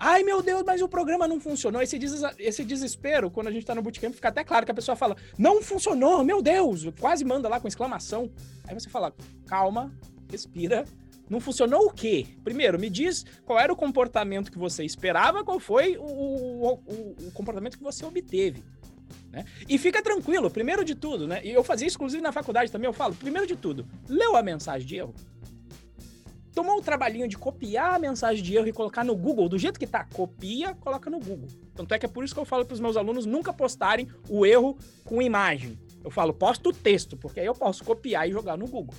[0.00, 1.82] Ai meu Deus, mas o programa não funcionou.
[1.82, 4.74] Esse, des esse desespero, quando a gente tá no bootcamp, fica até claro que a
[4.74, 8.30] pessoa fala: Não funcionou, meu Deus, quase manda lá com exclamação.
[8.68, 9.12] Aí você fala,
[9.46, 9.92] calma,
[10.30, 10.84] respira.
[11.28, 12.26] Não funcionou o quê?
[12.42, 17.16] Primeiro, me diz qual era o comportamento que você esperava, qual foi o, o, o,
[17.26, 18.62] o comportamento que você obteve.
[19.30, 19.44] Né?
[19.68, 21.40] E fica tranquilo, primeiro de tudo, né?
[21.44, 24.42] E eu fazia isso, inclusive, na faculdade também, eu falo, primeiro de tudo, leu a
[24.42, 25.14] mensagem de erro?
[26.54, 29.78] Tomou o trabalhinho de copiar a mensagem de erro e colocar no Google, do jeito
[29.78, 31.48] que tá, copia, coloca no Google.
[31.74, 34.08] Tanto é que é por isso que eu falo para os meus alunos nunca postarem
[34.28, 35.78] o erro com imagem.
[36.02, 38.94] Eu falo, posta o texto, porque aí eu posso copiar e jogar no Google.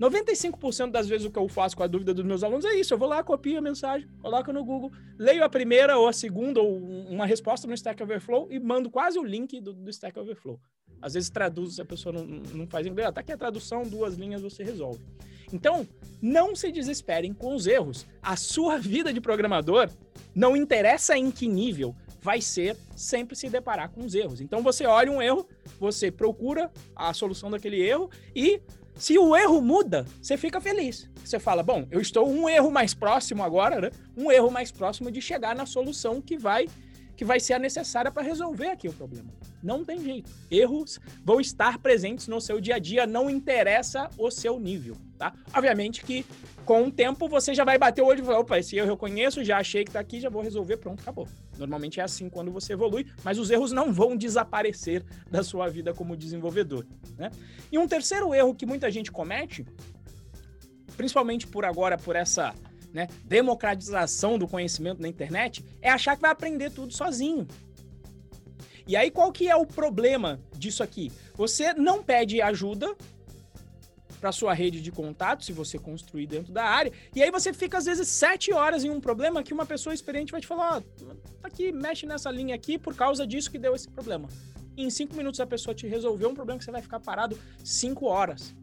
[0.00, 2.92] 95% das vezes o que eu faço com a dúvida dos meus alunos é isso.
[2.92, 6.60] Eu vou lá, copio a mensagem, coloco no Google, leio a primeira ou a segunda
[6.60, 10.60] ou uma resposta no Stack Overflow e mando quase o link do, do Stack Overflow.
[11.00, 14.14] Às vezes traduz, se a pessoa não, não faz inglês, tá aqui a tradução, duas
[14.14, 15.00] linhas você resolve.
[15.52, 15.86] Então,
[16.20, 18.06] não se desesperem com os erros.
[18.20, 19.88] A sua vida de programador
[20.34, 21.94] não interessa em que nível,
[22.26, 24.40] vai ser sempre se deparar com os erros.
[24.40, 25.46] Então você olha um erro,
[25.78, 28.60] você procura a solução daquele erro e
[28.96, 31.08] se o erro muda, você fica feliz.
[31.22, 33.90] Você fala, bom, eu estou um erro mais próximo agora, né?
[34.16, 36.66] Um erro mais próximo de chegar na solução que vai
[37.16, 39.30] que vai ser a necessária para resolver aqui o problema.
[39.62, 40.30] Não tem jeito.
[40.50, 45.32] Erros vão estar presentes no seu dia a dia, não interessa o seu nível, tá?
[45.54, 46.26] Obviamente que
[46.66, 48.96] com o tempo você já vai bater o olho e falar, opa, esse erro eu
[48.98, 51.26] conheço, já achei que tá aqui, já vou resolver, pronto, acabou.
[51.58, 55.94] Normalmente é assim quando você evolui, mas os erros não vão desaparecer da sua vida
[55.94, 57.30] como desenvolvedor, né?
[57.70, 59.64] E um terceiro erro que muita gente comete,
[60.96, 62.54] principalmente por agora, por essa
[62.92, 67.46] né, democratização do conhecimento na internet, é achar que vai aprender tudo sozinho.
[68.86, 71.10] E aí qual que é o problema disso aqui?
[71.34, 72.96] Você não pede ajuda
[74.16, 77.78] para sua rede de contato, se você construir dentro da área, e aí você fica
[77.78, 80.82] às vezes sete horas em um problema que uma pessoa experiente vai te falar, ó,
[81.02, 84.28] oh, aqui, mexe nessa linha aqui por causa disso que deu esse problema.
[84.76, 87.38] E em cinco minutos a pessoa te resolveu um problema que você vai ficar parado
[87.64, 88.54] cinco horas,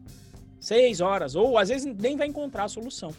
[0.60, 3.12] seis horas, ou às vezes nem vai encontrar a solução.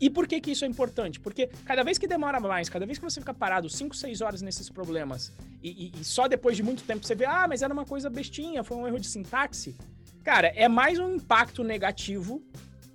[0.00, 1.18] E por que, que isso é importante?
[1.18, 4.42] Porque cada vez que demora mais, cada vez que você fica parado 5, 6 horas
[4.42, 7.72] nesses problemas e, e, e, só depois de muito tempo você vê, ah, mas era
[7.72, 9.74] uma coisa bestinha, foi um erro de sintaxe.
[10.28, 12.42] Cara, é mais um impacto negativo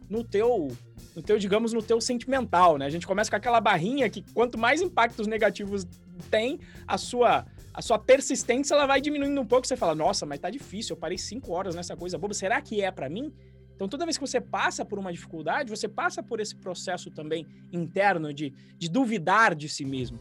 [0.08, 0.68] no teu,
[1.16, 2.86] no teu, digamos, no teu sentimental, né?
[2.86, 5.84] A gente começa com aquela barrinha que quanto mais impactos negativos
[6.30, 7.44] tem, a sua
[7.74, 9.66] a sua persistência ela vai diminuindo um pouco.
[9.66, 12.36] Você fala, nossa, mas tá difícil, eu parei cinco horas nessa coisa boba.
[12.36, 13.34] Será que é para mim?
[13.74, 17.48] Então, toda vez que você passa por uma dificuldade, você passa por esse processo também
[17.72, 20.20] interno de, de duvidar de si mesmo.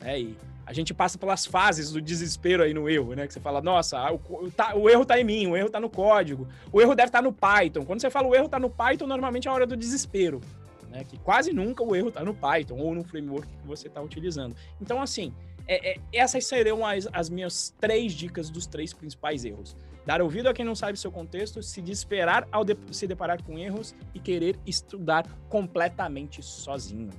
[0.00, 0.20] Né?
[0.20, 3.26] E a gente passa pelas fases do desespero aí no erro, né?
[3.26, 5.90] Que você fala, nossa, o, tá, o erro tá em mim, o erro tá no
[5.90, 7.84] código, o erro deve estar tá no Python.
[7.84, 10.40] Quando você fala o erro tá no Python, normalmente é a hora do desespero.
[10.88, 11.04] Né?
[11.04, 14.54] Que quase nunca o erro tá no Python ou no framework que você está utilizando.
[14.80, 15.34] Então, assim,
[15.66, 19.76] é, é, essas seriam as, as minhas três dicas dos três principais erros.
[20.04, 23.58] Dar ouvido a quem não sabe seu contexto, se desesperar ao de se deparar com
[23.58, 27.10] erros e querer estudar completamente sozinho.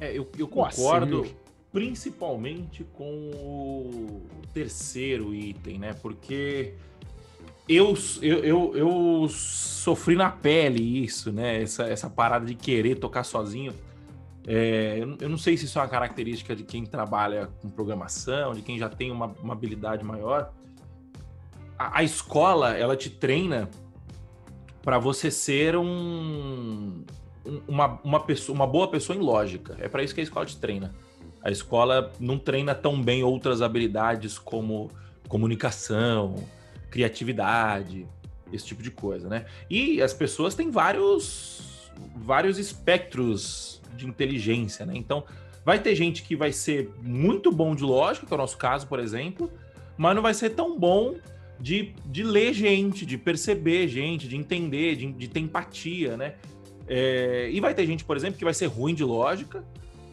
[0.00, 1.24] É, eu, eu concordo
[1.74, 5.92] principalmente com o terceiro item, né?
[5.92, 6.74] Porque
[7.68, 11.60] eu, eu, eu, eu, sofri na pele isso, né?
[11.60, 13.74] Essa, essa parada de querer tocar sozinho.
[14.46, 18.62] É, eu não sei se isso é uma característica de quem trabalha com programação, de
[18.62, 20.52] quem já tem uma, uma habilidade maior,
[21.76, 23.68] a, a escola ela te treina
[24.80, 27.02] para você ser um,
[27.66, 29.76] uma, uma, pessoa, uma boa pessoa em lógica.
[29.80, 30.94] É para isso que a escola te treina.
[31.44, 34.90] A escola não treina tão bem outras habilidades como
[35.28, 36.36] comunicação,
[36.90, 38.06] criatividade,
[38.50, 39.44] esse tipo de coisa, né?
[39.68, 44.94] E as pessoas têm vários vários espectros de inteligência, né?
[44.96, 45.22] Então,
[45.64, 48.86] vai ter gente que vai ser muito bom de lógica, que é o nosso caso,
[48.86, 49.50] por exemplo,
[49.98, 51.14] mas não vai ser tão bom
[51.60, 56.34] de, de ler gente, de perceber gente, de entender, de, de ter empatia, né?
[56.88, 59.62] É, e vai ter gente, por exemplo, que vai ser ruim de lógica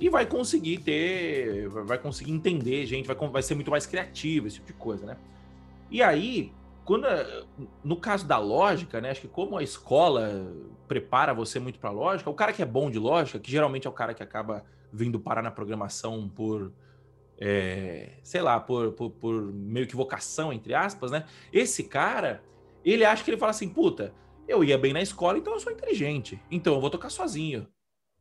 [0.02, 4.56] e vai conseguir ter, vai conseguir entender gente, vai, vai ser muito mais criativo, esse
[4.56, 5.16] tipo de coisa, né?
[5.92, 6.52] E aí,
[6.84, 7.06] quando
[7.84, 9.12] no caso da lógica, né?
[9.12, 10.52] Acho que como a escola
[10.88, 13.90] prepara você muito para lógica, o cara que é bom de lógica, que geralmente é
[13.92, 16.74] o cara que acaba vindo parar na programação por
[17.40, 21.26] é, sei lá, por, por, por, meio que vocação, entre aspas, né?
[21.54, 22.44] Esse cara,
[22.84, 24.14] ele acha que ele fala assim, puta,
[24.48, 26.42] eu ia bem na escola, então eu sou inteligente.
[26.50, 27.68] Então eu vou tocar sozinho.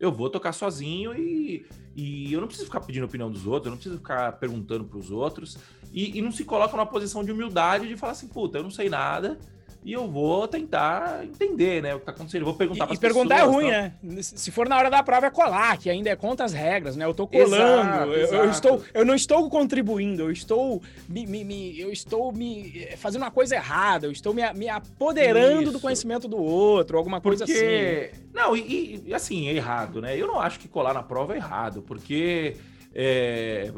[0.00, 3.70] Eu vou tocar sozinho e, e eu não preciso ficar pedindo opinião dos outros, eu
[3.70, 5.58] não preciso ficar perguntando para os outros.
[5.92, 8.70] E, e, não se coloca numa posição de humildade de falar assim, puta, eu não
[8.70, 9.38] sei nada,
[9.82, 12.42] e eu vou tentar entender, né, o que tá acontecendo.
[12.42, 13.92] Eu vou perguntar para E perguntar é ruim, né?
[14.20, 17.04] Se for na hora da prova é colar, que ainda é contra as regras, né?
[17.06, 18.44] Eu tô colando, exato, eu, exato.
[18.44, 22.96] eu, estou, eu não estou contribuindo, eu estou me, me, me, eu estou me eh,
[22.96, 25.72] fazendo uma coisa errada, eu estou me, me apoderando Isso.
[25.72, 28.10] do conhecimento do outro, alguma coisa porque...
[28.12, 28.24] assim.
[28.34, 30.16] Não, e, e assim, é errado, né?
[30.16, 32.56] Eu não acho que colar na prova é errado, porque
[32.94, 33.72] é,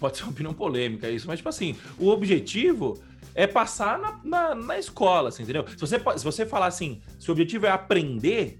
[0.00, 2.98] pode ser uma opinião polêmica isso, mas tipo assim, o objetivo
[3.34, 5.66] é passar na, na, na escola, assim, entendeu?
[5.68, 8.58] Se você, se você falar assim, se o objetivo é aprender,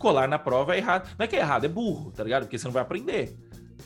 [0.00, 1.08] colar na prova é errado.
[1.16, 2.44] Não é que é errado, é burro, tá ligado?
[2.44, 3.36] Porque você não vai aprender.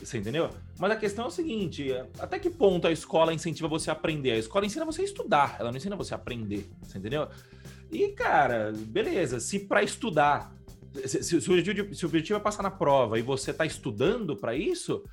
[0.01, 0.49] Você entendeu?
[0.79, 1.87] Mas a questão é o seguinte:
[2.19, 4.31] até que ponto a escola incentiva você a aprender?
[4.31, 6.69] A escola ensina você a estudar, ela não ensina você a aprender.
[6.81, 7.27] Você entendeu?
[7.91, 10.53] E, cara, beleza, se para estudar,
[11.05, 13.65] se, se, se, o objetivo, se o objetivo é passar na prova e você tá
[13.65, 15.03] estudando para isso,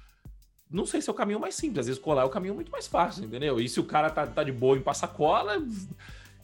[0.73, 1.81] não sei se é o caminho mais simples.
[1.81, 3.61] Às vezes colar é o caminho muito mais fácil, entendeu?
[3.61, 5.63] E se o cara tá, tá de boa em passar cola,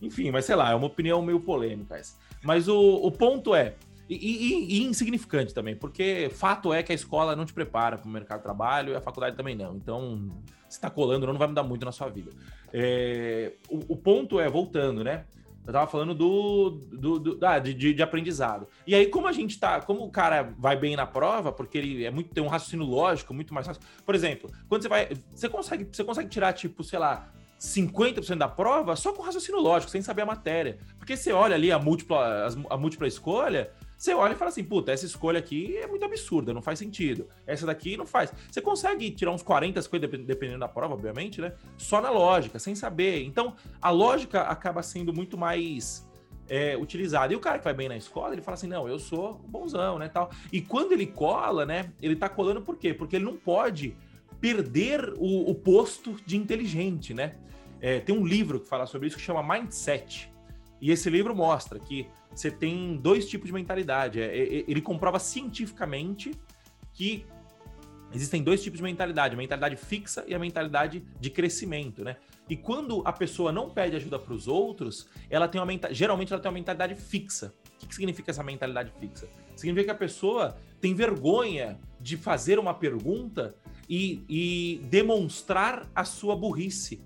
[0.01, 2.15] enfim, mas sei lá, é uma opinião meio polêmica essa.
[2.43, 3.75] Mas o, o ponto é,
[4.09, 8.09] e, e, e, insignificante também, porque fato é que a escola não te prepara para
[8.09, 9.77] o mercado de trabalho e a faculdade também não.
[9.77, 10.31] Então,
[10.69, 12.31] se tá colando, não vai mudar muito na sua vida.
[12.73, 15.25] É, o, o ponto é, voltando, né?
[15.69, 18.67] Eu tava falando do, do, do ah, de, de, aprendizado.
[18.87, 22.07] E aí, como a gente tá, como o cara vai bem na prova, porque ele
[22.07, 23.83] é muito tem um raciocínio lógico muito mais fácil.
[24.07, 28.49] Por exemplo, quando você vai, você consegue, você consegue tirar tipo, sei lá, 50% da
[28.49, 30.79] prova só com raciocínio lógico, sem saber a matéria.
[30.97, 34.93] Porque você olha ali a múltipla, a múltipla escolha, você olha e fala assim, puta,
[34.93, 37.27] essa escolha aqui é muito absurda, não faz sentido.
[37.45, 38.33] Essa daqui não faz.
[38.49, 41.53] Você consegue tirar uns 40, 50, dependendo da prova, obviamente, né?
[41.77, 43.25] Só na lógica, sem saber.
[43.25, 46.09] Então, a lógica acaba sendo muito mais
[46.49, 47.33] é, utilizada.
[47.33, 49.99] E o cara que vai bem na escola, ele fala assim, não, eu sou bonzão,
[49.99, 50.31] né, tal.
[50.53, 52.95] E quando ele cola, né, ele tá colando por quê?
[52.95, 53.97] Porque ele não pode
[54.41, 57.35] perder o, o posto de inteligente, né?
[57.81, 60.33] É, tem um livro que fala sobre isso que chama Mindset.
[60.81, 64.21] E esse livro mostra que você tem dois tipos de mentalidade.
[64.21, 66.33] É, é, ele comprova cientificamente
[66.93, 67.27] que
[68.13, 72.17] existem dois tipos de mentalidade: a mentalidade fixa e a mentalidade de crescimento, né?
[72.49, 76.41] E quando a pessoa não pede ajuda para os outros, ela tem uma geralmente ela
[76.41, 77.53] tem uma mentalidade fixa.
[77.75, 79.29] O que, que significa essa mentalidade fixa?
[79.55, 83.55] Significa que a pessoa tem vergonha de fazer uma pergunta
[83.89, 87.01] e, e demonstrar a sua burrice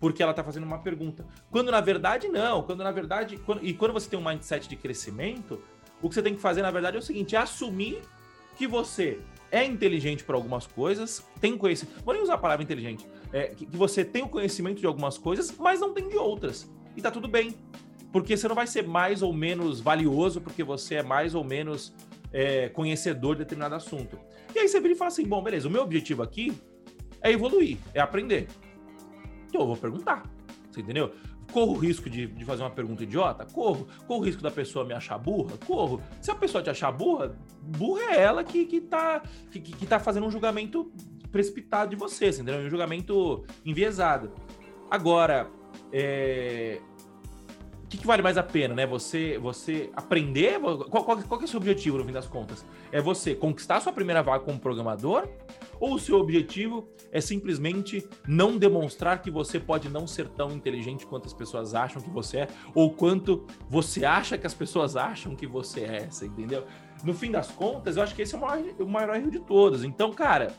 [0.00, 1.26] porque ela está fazendo uma pergunta.
[1.50, 4.76] Quando na verdade não, quando na verdade, quando, e quando você tem um mindset de
[4.76, 5.60] crescimento,
[6.00, 8.00] o que você tem que fazer na verdade é o seguinte, é assumir
[8.56, 9.20] que você
[9.50, 13.66] é inteligente para algumas coisas, tem conhecimento, vou nem usar a palavra inteligente, é, que,
[13.66, 16.70] que, você tem o conhecimento de algumas coisas, mas não tem de outras.
[16.96, 17.54] E tá tudo bem.
[18.12, 21.92] Porque você não vai ser mais ou menos valioso porque você é mais ou menos
[22.32, 24.18] é, conhecedor de determinado assunto.
[24.54, 26.52] E aí você vira e fala assim: bom, beleza, o meu objetivo aqui
[27.20, 28.48] é evoluir, é aprender.
[29.60, 30.22] Eu vou perguntar.
[30.70, 31.12] Você entendeu?
[31.52, 33.46] Corro o risco de, de fazer uma pergunta idiota?
[33.46, 33.88] Corro.
[34.06, 35.56] Corro o risco da pessoa me achar burra?
[35.66, 36.00] Corro.
[36.20, 39.98] Se a pessoa te achar burra, burra é ela que, que, tá, que, que tá
[39.98, 40.92] fazendo um julgamento
[41.32, 42.66] precipitado de você, você entendeu?
[42.66, 44.32] Um julgamento enviesado.
[44.90, 45.50] Agora,
[45.92, 46.80] é...
[47.88, 48.86] o que, que, vale mais a pena, né?
[48.86, 50.60] Você, você aprender.
[50.60, 52.62] Qual, qual, qual é o seu objetivo, no fim das contas?
[52.92, 55.26] É você conquistar sua primeira vaga como programador
[55.80, 61.06] ou o seu objetivo é simplesmente não demonstrar que você pode não ser tão inteligente
[61.06, 65.34] quanto as pessoas acham que você é, ou quanto você acha que as pessoas acham
[65.34, 66.66] que você é, você entendeu?
[67.02, 69.40] No fim das contas, eu acho que esse é o maior, o maior erro de
[69.40, 69.82] todos.
[69.82, 70.52] Então, cara,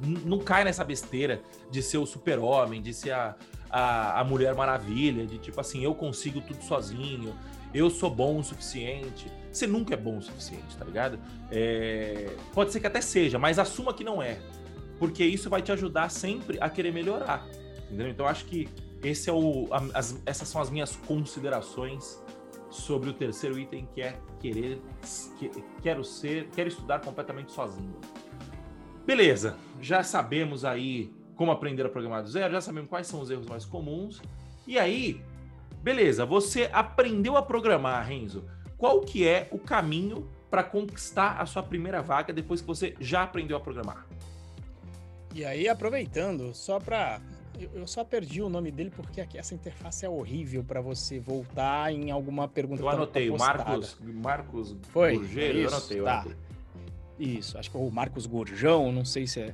[0.00, 1.40] não cai nessa besteira
[1.70, 3.36] de ser o super-homem, de ser a,
[3.72, 7.34] a, a Mulher Maravilha, de tipo assim, eu consigo tudo sozinho,
[7.72, 9.26] eu sou bom o suficiente.
[9.50, 11.18] Você nunca é bom o suficiente, tá ligado?
[11.50, 12.36] É...
[12.52, 14.38] Pode ser que até seja, mas assuma que não é.
[14.98, 17.46] Porque isso vai te ajudar sempre a querer melhorar.
[17.86, 18.08] Entendeu?
[18.08, 18.68] Então acho que
[19.02, 22.22] esse é o, as, essas são as minhas considerações
[22.70, 24.80] sobre o terceiro item que é querer
[25.38, 25.50] que,
[25.82, 27.94] quero ser quero estudar completamente sozinho
[29.04, 31.12] beleza já sabemos aí
[31.42, 34.22] como aprender a programar do zero já sabemos quais são os erros mais comuns
[34.66, 35.20] e aí
[35.82, 38.44] Beleza, você aprendeu a programar, Renzo.
[38.78, 43.24] Qual que é o caminho para conquistar a sua primeira vaga depois que você já
[43.24, 44.06] aprendeu a programar?
[45.34, 47.20] E aí, aproveitando, só para
[47.74, 51.92] eu só perdi o nome dele porque aqui essa interface é horrível para você voltar
[51.92, 52.80] em alguma pergunta.
[52.80, 56.20] Eu anotei, o Marcos, Marcos Foi, Burgeiro, eu anotei, eu tá.
[56.20, 56.36] anotei.
[57.18, 59.52] Isso, acho que é o Marcos Gurjão, não sei se é.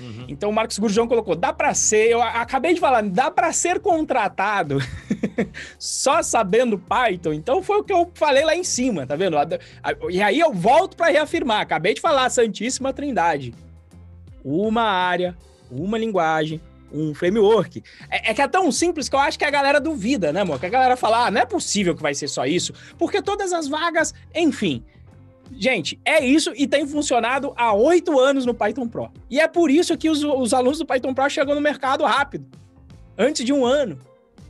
[0.00, 0.24] Uhum.
[0.28, 3.80] Então o Marcos Gurjão colocou: dá para ser, eu acabei de falar, dá para ser
[3.80, 4.78] contratado
[5.78, 7.32] só sabendo Python.
[7.32, 9.36] Então foi o que eu falei lá em cima, tá vendo?
[10.08, 13.52] E aí eu volto para reafirmar: acabei de falar, Santíssima Trindade.
[14.42, 15.36] Uma área,
[15.70, 16.60] uma linguagem,
[16.92, 17.82] um framework.
[18.10, 20.58] É, é, que é tão simples que eu acho que a galera duvida, né, amor?
[20.58, 23.52] Que a galera fala, ah, não é possível que vai ser só isso, porque todas
[23.52, 24.84] as vagas, enfim.
[25.52, 29.10] Gente, é isso e tem funcionado há oito anos no Python Pro.
[29.28, 32.46] E é por isso que os, os alunos do Python Pro chegam no mercado rápido,
[33.18, 33.98] antes de um ano.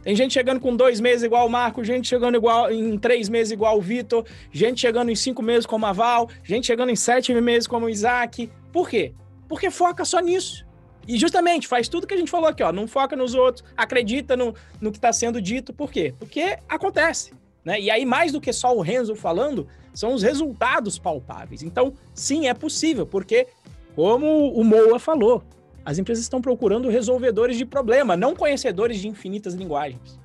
[0.03, 3.53] Tem gente chegando com dois meses igual o Marco, gente chegando igual em três meses
[3.53, 7.35] igual o Vitor, gente chegando em cinco meses como a Val, gente chegando em sete
[7.35, 8.51] meses como o Isaac.
[8.73, 9.13] Por quê?
[9.49, 10.67] Porque foca só nisso.
[11.07, 12.73] E justamente faz tudo que a gente falou aqui, ó.
[12.73, 15.73] Não foca nos outros, acredita no, no que está sendo dito.
[15.73, 16.15] Por quê?
[16.19, 17.33] Porque acontece.
[17.65, 17.81] Né?
[17.81, 21.63] E aí, mais do que só o Renzo falando, são os resultados palpáveis.
[21.63, 23.47] Então, sim, é possível, porque,
[23.95, 25.43] como o Moa falou,
[25.85, 30.19] as empresas estão procurando resolvedores de problema, não conhecedores de infinitas linguagens.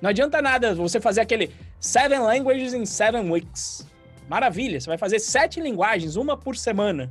[0.00, 3.86] Não adianta nada você fazer aquele seven languages in seven weeks.
[4.28, 7.10] Maravilha, você vai fazer sete linguagens, uma por semana.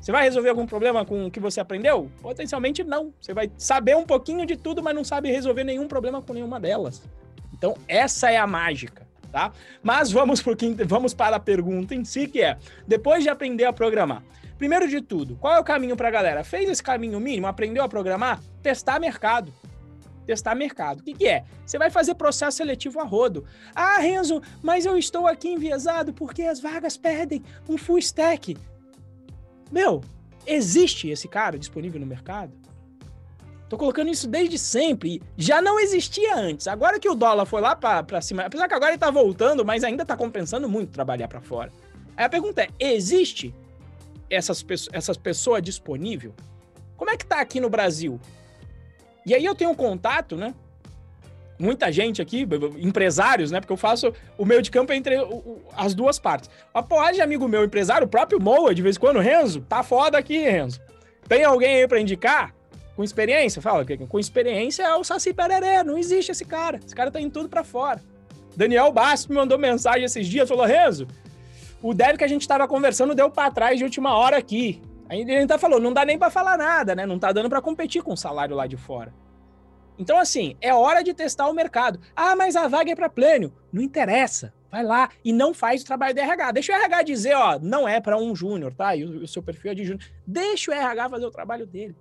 [0.00, 2.10] Você vai resolver algum problema com o que você aprendeu?
[2.20, 3.14] Potencialmente não.
[3.20, 6.60] Você vai saber um pouquinho de tudo, mas não sabe resolver nenhum problema com nenhuma
[6.60, 7.02] delas.
[7.56, 9.52] Então, essa é a mágica, tá?
[9.82, 13.72] Mas vamos, por, vamos para a pergunta em si, que é: depois de aprender a
[13.72, 14.22] programar,
[14.58, 16.44] primeiro de tudo, qual é o caminho para a galera?
[16.44, 18.40] Fez esse caminho mínimo, aprendeu a programar?
[18.62, 19.52] Testar mercado
[20.24, 21.00] testar mercado.
[21.00, 21.44] O que, que, é?
[21.66, 23.44] Você vai fazer processo seletivo a rodo.
[23.74, 28.56] Ah, Renzo, mas eu estou aqui enviesado porque as vagas pedem um full stack.
[29.70, 30.02] Meu,
[30.46, 32.63] existe esse cara disponível no mercado?
[33.74, 35.20] Tô colocando isso desde sempre.
[35.36, 36.68] Já não existia antes.
[36.68, 39.82] Agora que o dólar foi lá para cima, apesar que agora ele tá voltando, mas
[39.82, 41.72] ainda tá compensando muito trabalhar para fora.
[42.16, 43.52] Aí a pergunta é: existe
[44.30, 46.32] essas, essas pessoas disponível?
[46.96, 48.20] Como é que tá aqui no Brasil?
[49.26, 50.54] E aí eu tenho um contato, né?
[51.58, 52.46] muita gente aqui,
[52.78, 53.60] empresários, né?
[53.60, 55.16] Porque eu faço o meio de campo entre
[55.76, 56.48] as duas partes.
[56.72, 59.82] A porra de amigo meu, empresário, o próprio Moa, de vez em quando, Renzo, tá
[59.82, 60.80] foda aqui, Renzo.
[61.28, 62.54] Tem alguém aí pra indicar?
[62.96, 63.60] Com experiência?
[63.60, 66.80] Fala, com experiência é o Saci Pererê, não existe esse cara.
[66.84, 68.00] Esse cara tá indo tudo pra fora.
[68.56, 71.08] Daniel Bastos me mandou mensagem esses dias, falou, Renzo,
[71.82, 74.80] o dev que a gente tava conversando deu pra trás de última hora aqui.
[75.08, 77.04] Aí ele tá falou, não dá nem para falar nada, né?
[77.04, 79.12] Não tá dando para competir com o salário lá de fora.
[79.98, 82.00] Então, assim, é hora de testar o mercado.
[82.16, 83.52] Ah, mas a vaga é para plênio.
[83.72, 84.52] Não interessa.
[84.70, 86.52] Vai lá e não faz o trabalho do RH.
[86.52, 88.96] Deixa o RH dizer, ó, não é para um júnior, tá?
[88.96, 90.04] E o, o seu perfil é de júnior.
[90.26, 91.94] Deixa o RH fazer o trabalho dele.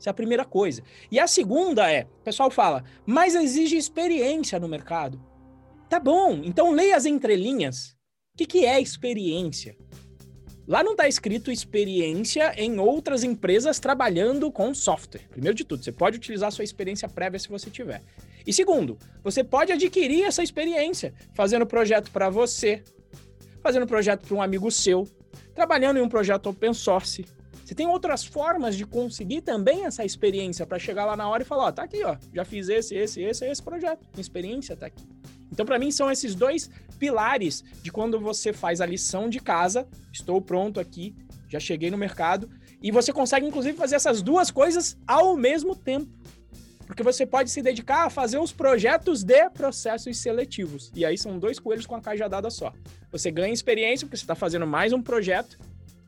[0.00, 0.82] Essa é a primeira coisa.
[1.10, 5.22] E a segunda é, o pessoal fala, mas exige experiência no mercado.
[5.90, 7.90] Tá bom, então leia as entrelinhas.
[8.32, 9.76] O que, que é experiência?
[10.66, 15.28] Lá não está escrito experiência em outras empresas trabalhando com software.
[15.28, 18.00] Primeiro de tudo, você pode utilizar sua experiência prévia se você tiver.
[18.46, 22.82] E segundo, você pode adquirir essa experiência fazendo projeto para você,
[23.60, 25.06] fazendo projeto para um amigo seu,
[25.54, 27.26] trabalhando em um projeto open source.
[27.70, 31.46] Você tem outras formas de conseguir também essa experiência para chegar lá na hora e
[31.46, 34.00] falar, ó, tá aqui, ó, já fiz esse, esse, esse, esse projeto.
[34.12, 35.06] Minha experiência tá aqui.
[35.52, 36.68] Então, para mim, são esses dois
[36.98, 39.86] pilares de quando você faz a lição de casa.
[40.12, 41.14] Estou pronto aqui,
[41.48, 42.50] já cheguei no mercado.
[42.82, 46.10] E você consegue, inclusive, fazer essas duas coisas ao mesmo tempo.
[46.88, 50.90] Porque você pode se dedicar a fazer os projetos de processos seletivos.
[50.92, 52.72] E aí são dois coelhos com a cajadada só.
[53.12, 55.56] Você ganha experiência porque você está fazendo mais um projeto,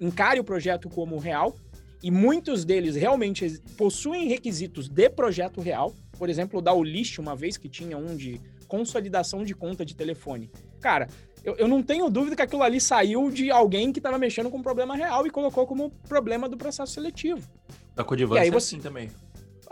[0.02, 1.54] encare o projeto como real,
[2.02, 5.94] e muitos deles realmente possuem requisitos de projeto real.
[6.18, 9.94] Por exemplo, o da Ulist, uma vez que tinha um de consolidação de conta de
[9.94, 10.50] telefone.
[10.80, 11.06] Cara,
[11.44, 14.58] eu, eu não tenho dúvida que aquilo ali saiu de alguém que estava mexendo com
[14.58, 17.48] um problema real e colocou como problema do processo seletivo.
[17.94, 18.74] Da Codivance é você...
[18.74, 19.10] assim também.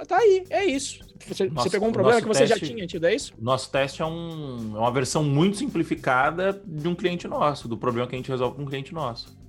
[0.06, 1.00] Tá aí, é isso.
[1.26, 3.34] Você, nosso, você pegou um problema que você teste, já tinha tido, é isso?
[3.38, 8.08] Nosso teste é, um, é uma versão muito simplificada de um cliente nosso, do problema
[8.08, 9.39] que a gente resolve com um cliente nosso.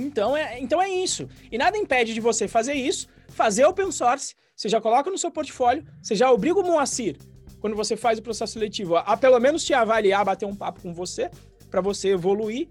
[0.00, 1.28] Então é, então é isso.
[1.50, 5.30] E nada impede de você fazer isso, fazer open source, você já coloca no seu
[5.30, 7.16] portfólio, você já obriga o Moacir
[7.60, 10.94] quando você faz o processo seletivo, a pelo menos te avaliar, bater um papo com
[10.94, 11.30] você,
[11.70, 12.68] para você evoluir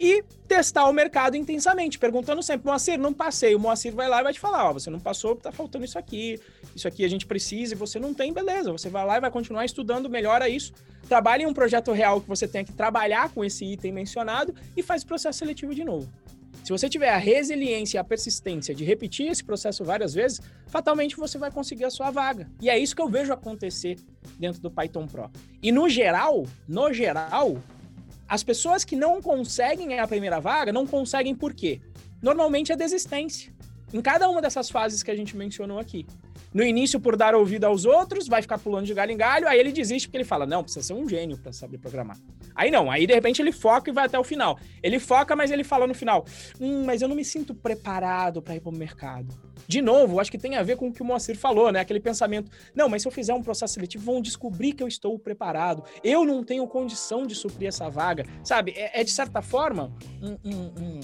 [0.00, 3.54] e testar o mercado intensamente, perguntando sempre, Moacir, não passei.
[3.54, 5.98] O Moacir vai lá e vai te falar, ó, você não passou, tá faltando isso
[5.98, 6.40] aqui,
[6.74, 8.72] isso aqui a gente precisa e você não tem, beleza.
[8.72, 10.72] Você vai lá e vai continuar estudando, melhora isso.
[11.06, 14.82] Trabalhe em um projeto real que você tenha que trabalhar com esse item mencionado e
[14.82, 16.10] faz o processo seletivo de novo.
[16.64, 21.16] Se você tiver a resiliência e a persistência de repetir esse processo várias vezes, fatalmente
[21.16, 22.50] você vai conseguir a sua vaga.
[22.60, 23.98] E é isso que eu vejo acontecer
[24.38, 25.30] dentro do Python Pro.
[25.62, 27.56] E no geral, no geral,
[28.28, 31.80] as pessoas que não conseguem a primeira vaga, não conseguem por quê?
[32.22, 33.52] Normalmente é desistência.
[33.92, 36.06] Em cada uma dessas fases que a gente mencionou aqui.
[36.52, 39.58] No início por dar ouvido aos outros, vai ficar pulando de galho em galho, aí
[39.58, 42.16] ele desiste porque ele fala: "Não, precisa ser um gênio para saber programar".
[42.54, 44.58] Aí não, aí de repente ele foca e vai até o final.
[44.82, 46.24] Ele foca, mas ele fala no final:
[46.60, 49.34] "Hum, mas eu não me sinto preparado para ir para o mercado".
[49.66, 51.80] De novo, acho que tem a ver com o que o Moacir falou, né?
[51.80, 55.18] Aquele pensamento: "Não, mas se eu fizer um processo seletivo, vão descobrir que eu estou
[55.18, 55.84] preparado.
[56.02, 58.24] Eu não tenho condição de suprir essa vaga".
[58.42, 58.72] Sabe?
[58.76, 59.92] É, é de certa forma
[60.22, 61.00] um, um, um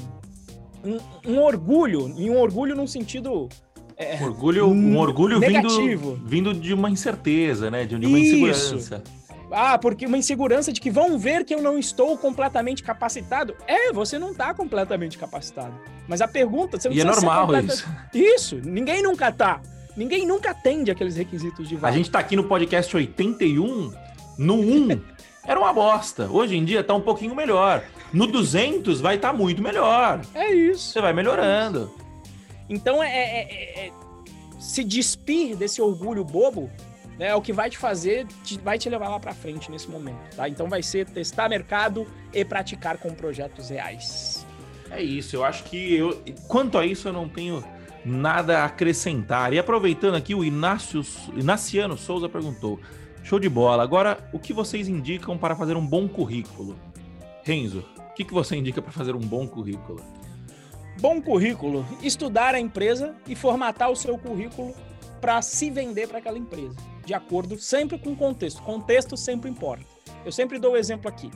[0.84, 3.48] um, um, orgulho, e um orgulho num sentido
[3.96, 6.14] é, um orgulho, um orgulho negativo.
[6.22, 7.84] Vindo, vindo de uma incerteza, né?
[7.84, 8.74] De uma Isso.
[8.74, 9.02] insegurança.
[9.50, 13.54] Ah, porque uma insegurança de que vão ver que eu não estou completamente capacitado.
[13.66, 15.72] É, você não está completamente capacitado.
[16.08, 17.72] Mas a pergunta, você não E é normal completa...
[17.72, 17.86] isso.
[18.12, 19.60] Isso, ninguém nunca tá.
[19.96, 21.94] Ninguém nunca atende aqueles requisitos de vaga.
[21.94, 23.92] A gente tá aqui no podcast 81,
[24.36, 25.00] no 1
[25.46, 26.28] era uma bosta.
[26.30, 27.82] Hoje em dia tá um pouquinho melhor.
[28.12, 30.20] No 200 vai estar tá muito melhor.
[30.34, 30.92] É isso.
[30.92, 31.90] Você vai melhorando.
[32.68, 33.92] Então, é, é, é, é,
[34.58, 36.70] se despir desse orgulho bobo
[37.18, 39.88] né, é o que vai te fazer, te, vai te levar lá para frente nesse
[39.88, 40.48] momento, tá?
[40.48, 44.46] Então vai ser testar mercado e praticar com projetos reais.
[44.90, 47.64] É isso, eu acho que eu, quanto a isso eu não tenho
[48.04, 49.52] nada a acrescentar.
[49.52, 51.02] E aproveitando aqui, o Inácio,
[51.34, 52.78] Inaciano Souza perguntou:
[53.22, 53.82] show de bola.
[53.82, 56.76] Agora, o que vocês indicam para fazer um bom currículo?
[57.42, 60.00] Renzo, o que, que você indica para fazer um bom currículo?
[60.98, 64.74] Bom currículo, estudar a empresa e formatar o seu currículo
[65.20, 66.74] para se vender para aquela empresa,
[67.04, 68.62] de acordo sempre com o contexto.
[68.62, 69.84] Contexto sempre importa.
[70.24, 71.30] Eu sempre dou o exemplo aqui.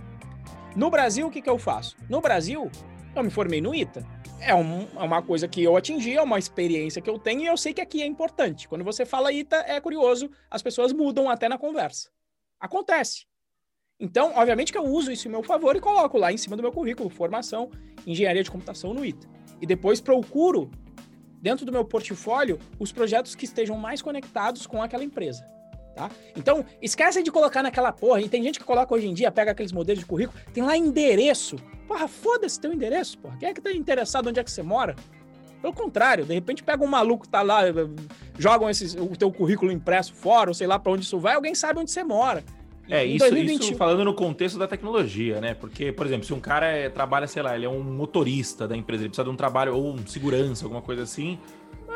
[0.74, 1.94] No Brasil, o que, que eu faço?
[2.08, 2.70] No Brasil,
[3.14, 4.02] eu me formei no ITA.
[4.40, 7.46] É, um, é uma coisa que eu atingi, é uma experiência que eu tenho e
[7.46, 8.66] eu sei que aqui é importante.
[8.66, 12.08] Quando você fala ITA, é curioso, as pessoas mudam até na conversa.
[12.58, 13.26] Acontece.
[13.98, 16.62] Então, obviamente que eu uso isso em meu favor e coloco lá em cima do
[16.62, 17.70] meu currículo, formação,
[18.06, 20.70] engenharia de computação no ITA e depois procuro
[21.40, 25.46] dentro do meu portfólio os projetos que estejam mais conectados com aquela empresa.
[25.94, 26.10] Tá?
[26.36, 28.20] Então, esquece de colocar naquela porra.
[28.20, 30.76] E tem gente que coloca hoje em dia, pega aqueles modelos de currículo, tem lá
[30.76, 31.56] endereço.
[31.86, 33.36] Porra, foda-se teu endereço, porra.
[33.38, 34.94] Quem é que tá interessado onde é que você mora?
[35.60, 37.62] Pelo contrário, de repente pega um maluco que tá lá,
[38.38, 41.54] jogam esses, o teu currículo impresso fora, ou sei lá para onde isso vai, alguém
[41.54, 42.42] sabe onde você mora.
[42.90, 43.68] É, isso, 2021...
[43.68, 45.54] isso falando no contexto da tecnologia, né?
[45.54, 48.76] Porque, por exemplo, se um cara é, trabalha, sei lá, ele é um motorista da
[48.76, 51.38] empresa, ele precisa de um trabalho, ou um segurança, alguma coisa assim,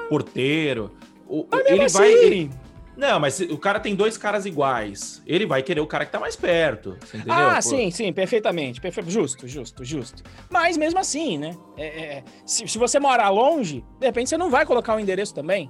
[0.09, 0.93] porteiro.
[1.27, 1.99] O, ele assim...
[1.99, 2.13] vai.
[2.13, 2.51] Ele...
[2.97, 5.21] Não, mas o cara tem dois caras iguais.
[5.27, 6.97] Ele vai querer o cara que tá mais perto.
[7.29, 7.63] Ah, Pô.
[7.63, 8.81] sim, sim, perfeitamente.
[8.81, 9.03] Perfe...
[9.09, 10.23] Justo, justo, justo.
[10.49, 11.57] Mas mesmo assim, né?
[11.77, 15.35] É, é, se, se, você morar longe, de repente você não vai colocar o endereço
[15.35, 15.69] também.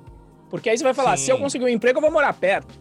[0.51, 1.25] Porque aí você vai falar: sim.
[1.25, 2.75] se eu conseguir um emprego, eu vou morar perto.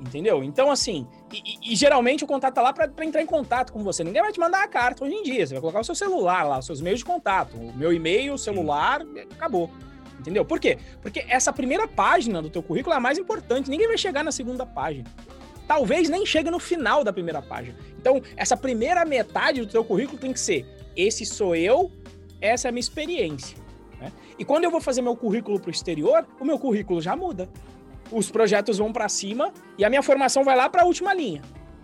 [0.00, 0.44] Entendeu?
[0.44, 4.04] Então, assim, e, e, geralmente o contato tá lá para entrar em contato com você.
[4.04, 5.44] Ninguém vai te mandar a carta hoje em dia.
[5.44, 7.56] Você vai colocar o seu celular lá, os seus meios de contato.
[7.56, 9.68] O meu e-mail, o celular, acabou.
[10.20, 10.44] Entendeu?
[10.44, 10.78] Por quê?
[11.02, 13.68] Porque essa primeira página do teu currículo é a mais importante.
[13.68, 15.08] Ninguém vai chegar na segunda página.
[15.66, 17.76] Talvez nem chegue no final da primeira página.
[17.98, 20.64] Então, essa primeira metade do teu currículo tem que ser:
[20.96, 21.90] esse sou eu,
[22.40, 23.58] essa é a minha experiência.
[24.00, 24.12] Né?
[24.38, 27.48] E quando eu vou fazer meu currículo para o exterior, o meu currículo já muda
[28.10, 31.42] os projetos vão para cima e a minha formação vai lá para a última linha.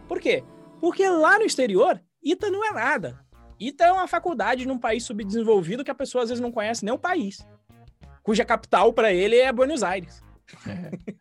[0.08, 0.42] Por quê?
[0.80, 3.24] Porque lá no exterior, ITA não é nada.
[3.58, 6.92] ITA é uma faculdade num país subdesenvolvido que a pessoa às vezes não conhece nem
[6.92, 7.46] o país,
[8.22, 10.22] cuja capital para ele é Buenos Aires.
[10.66, 11.14] É.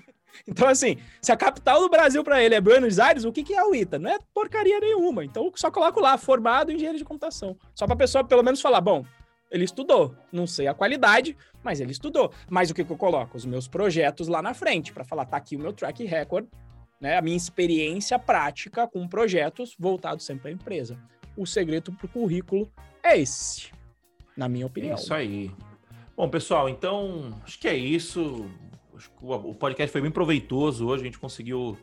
[0.46, 3.54] então, assim, se a capital do Brasil para ele é Buenos Aires, o que, que
[3.54, 3.98] é o ITA?
[3.98, 5.24] Não é porcaria nenhuma.
[5.24, 7.56] Então, só coloco lá, formado em engenharia de computação.
[7.74, 9.04] Só para a pessoa pelo menos falar, bom,
[9.50, 10.14] ele estudou.
[10.32, 12.32] Não sei a qualidade, mas ele estudou.
[12.50, 13.36] Mas o que, que eu coloco?
[13.36, 16.46] Os meus projetos lá na frente, para falar, tá aqui o meu track record,
[17.00, 17.16] né?
[17.16, 20.98] A minha experiência prática com projetos voltados sempre à empresa.
[21.36, 22.70] O segredo para o currículo
[23.02, 23.70] é esse,
[24.36, 24.92] na minha opinião.
[24.92, 25.50] É isso aí.
[26.16, 28.48] Bom, pessoal, então acho que é isso.
[29.20, 31.02] o podcast foi bem proveitoso hoje.
[31.02, 31.76] A gente conseguiu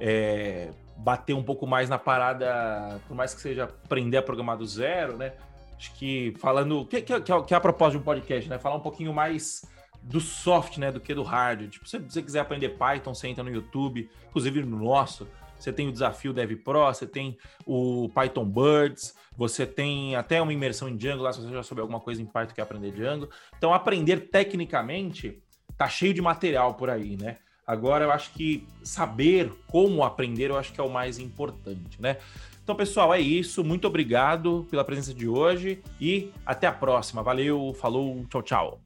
[0.00, 4.66] é, bater um pouco mais na parada, por mais que seja aprender a programar do
[4.66, 5.34] zero, né?
[5.76, 6.86] Acho que falando.
[6.86, 8.58] Que, que, que, é, é a proposta de um podcast, né?
[8.58, 9.64] Falar um pouquinho mais
[10.02, 10.90] do soft, né?
[10.90, 11.68] Do que do hard.
[11.68, 15.26] Tipo, se você quiser aprender Python, você entra no YouTube, inclusive no nosso.
[15.58, 20.52] Você tem o desafio Dev Pro, você tem o Python Birds, você tem até uma
[20.52, 23.28] imersão em Django lá, se você já souber alguma coisa em Python que aprender Django.
[23.56, 25.42] Então, aprender tecnicamente
[25.76, 27.38] tá cheio de material por aí, né?
[27.66, 32.18] Agora, eu acho que saber como aprender, eu acho que é o mais importante, né?
[32.66, 33.62] Então, pessoal, é isso.
[33.62, 37.22] Muito obrigado pela presença de hoje e até a próxima.
[37.22, 38.80] Valeu, falou, tchau, tchau.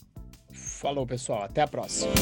[0.52, 1.44] Falou, pessoal.
[1.44, 2.12] Até a próxima.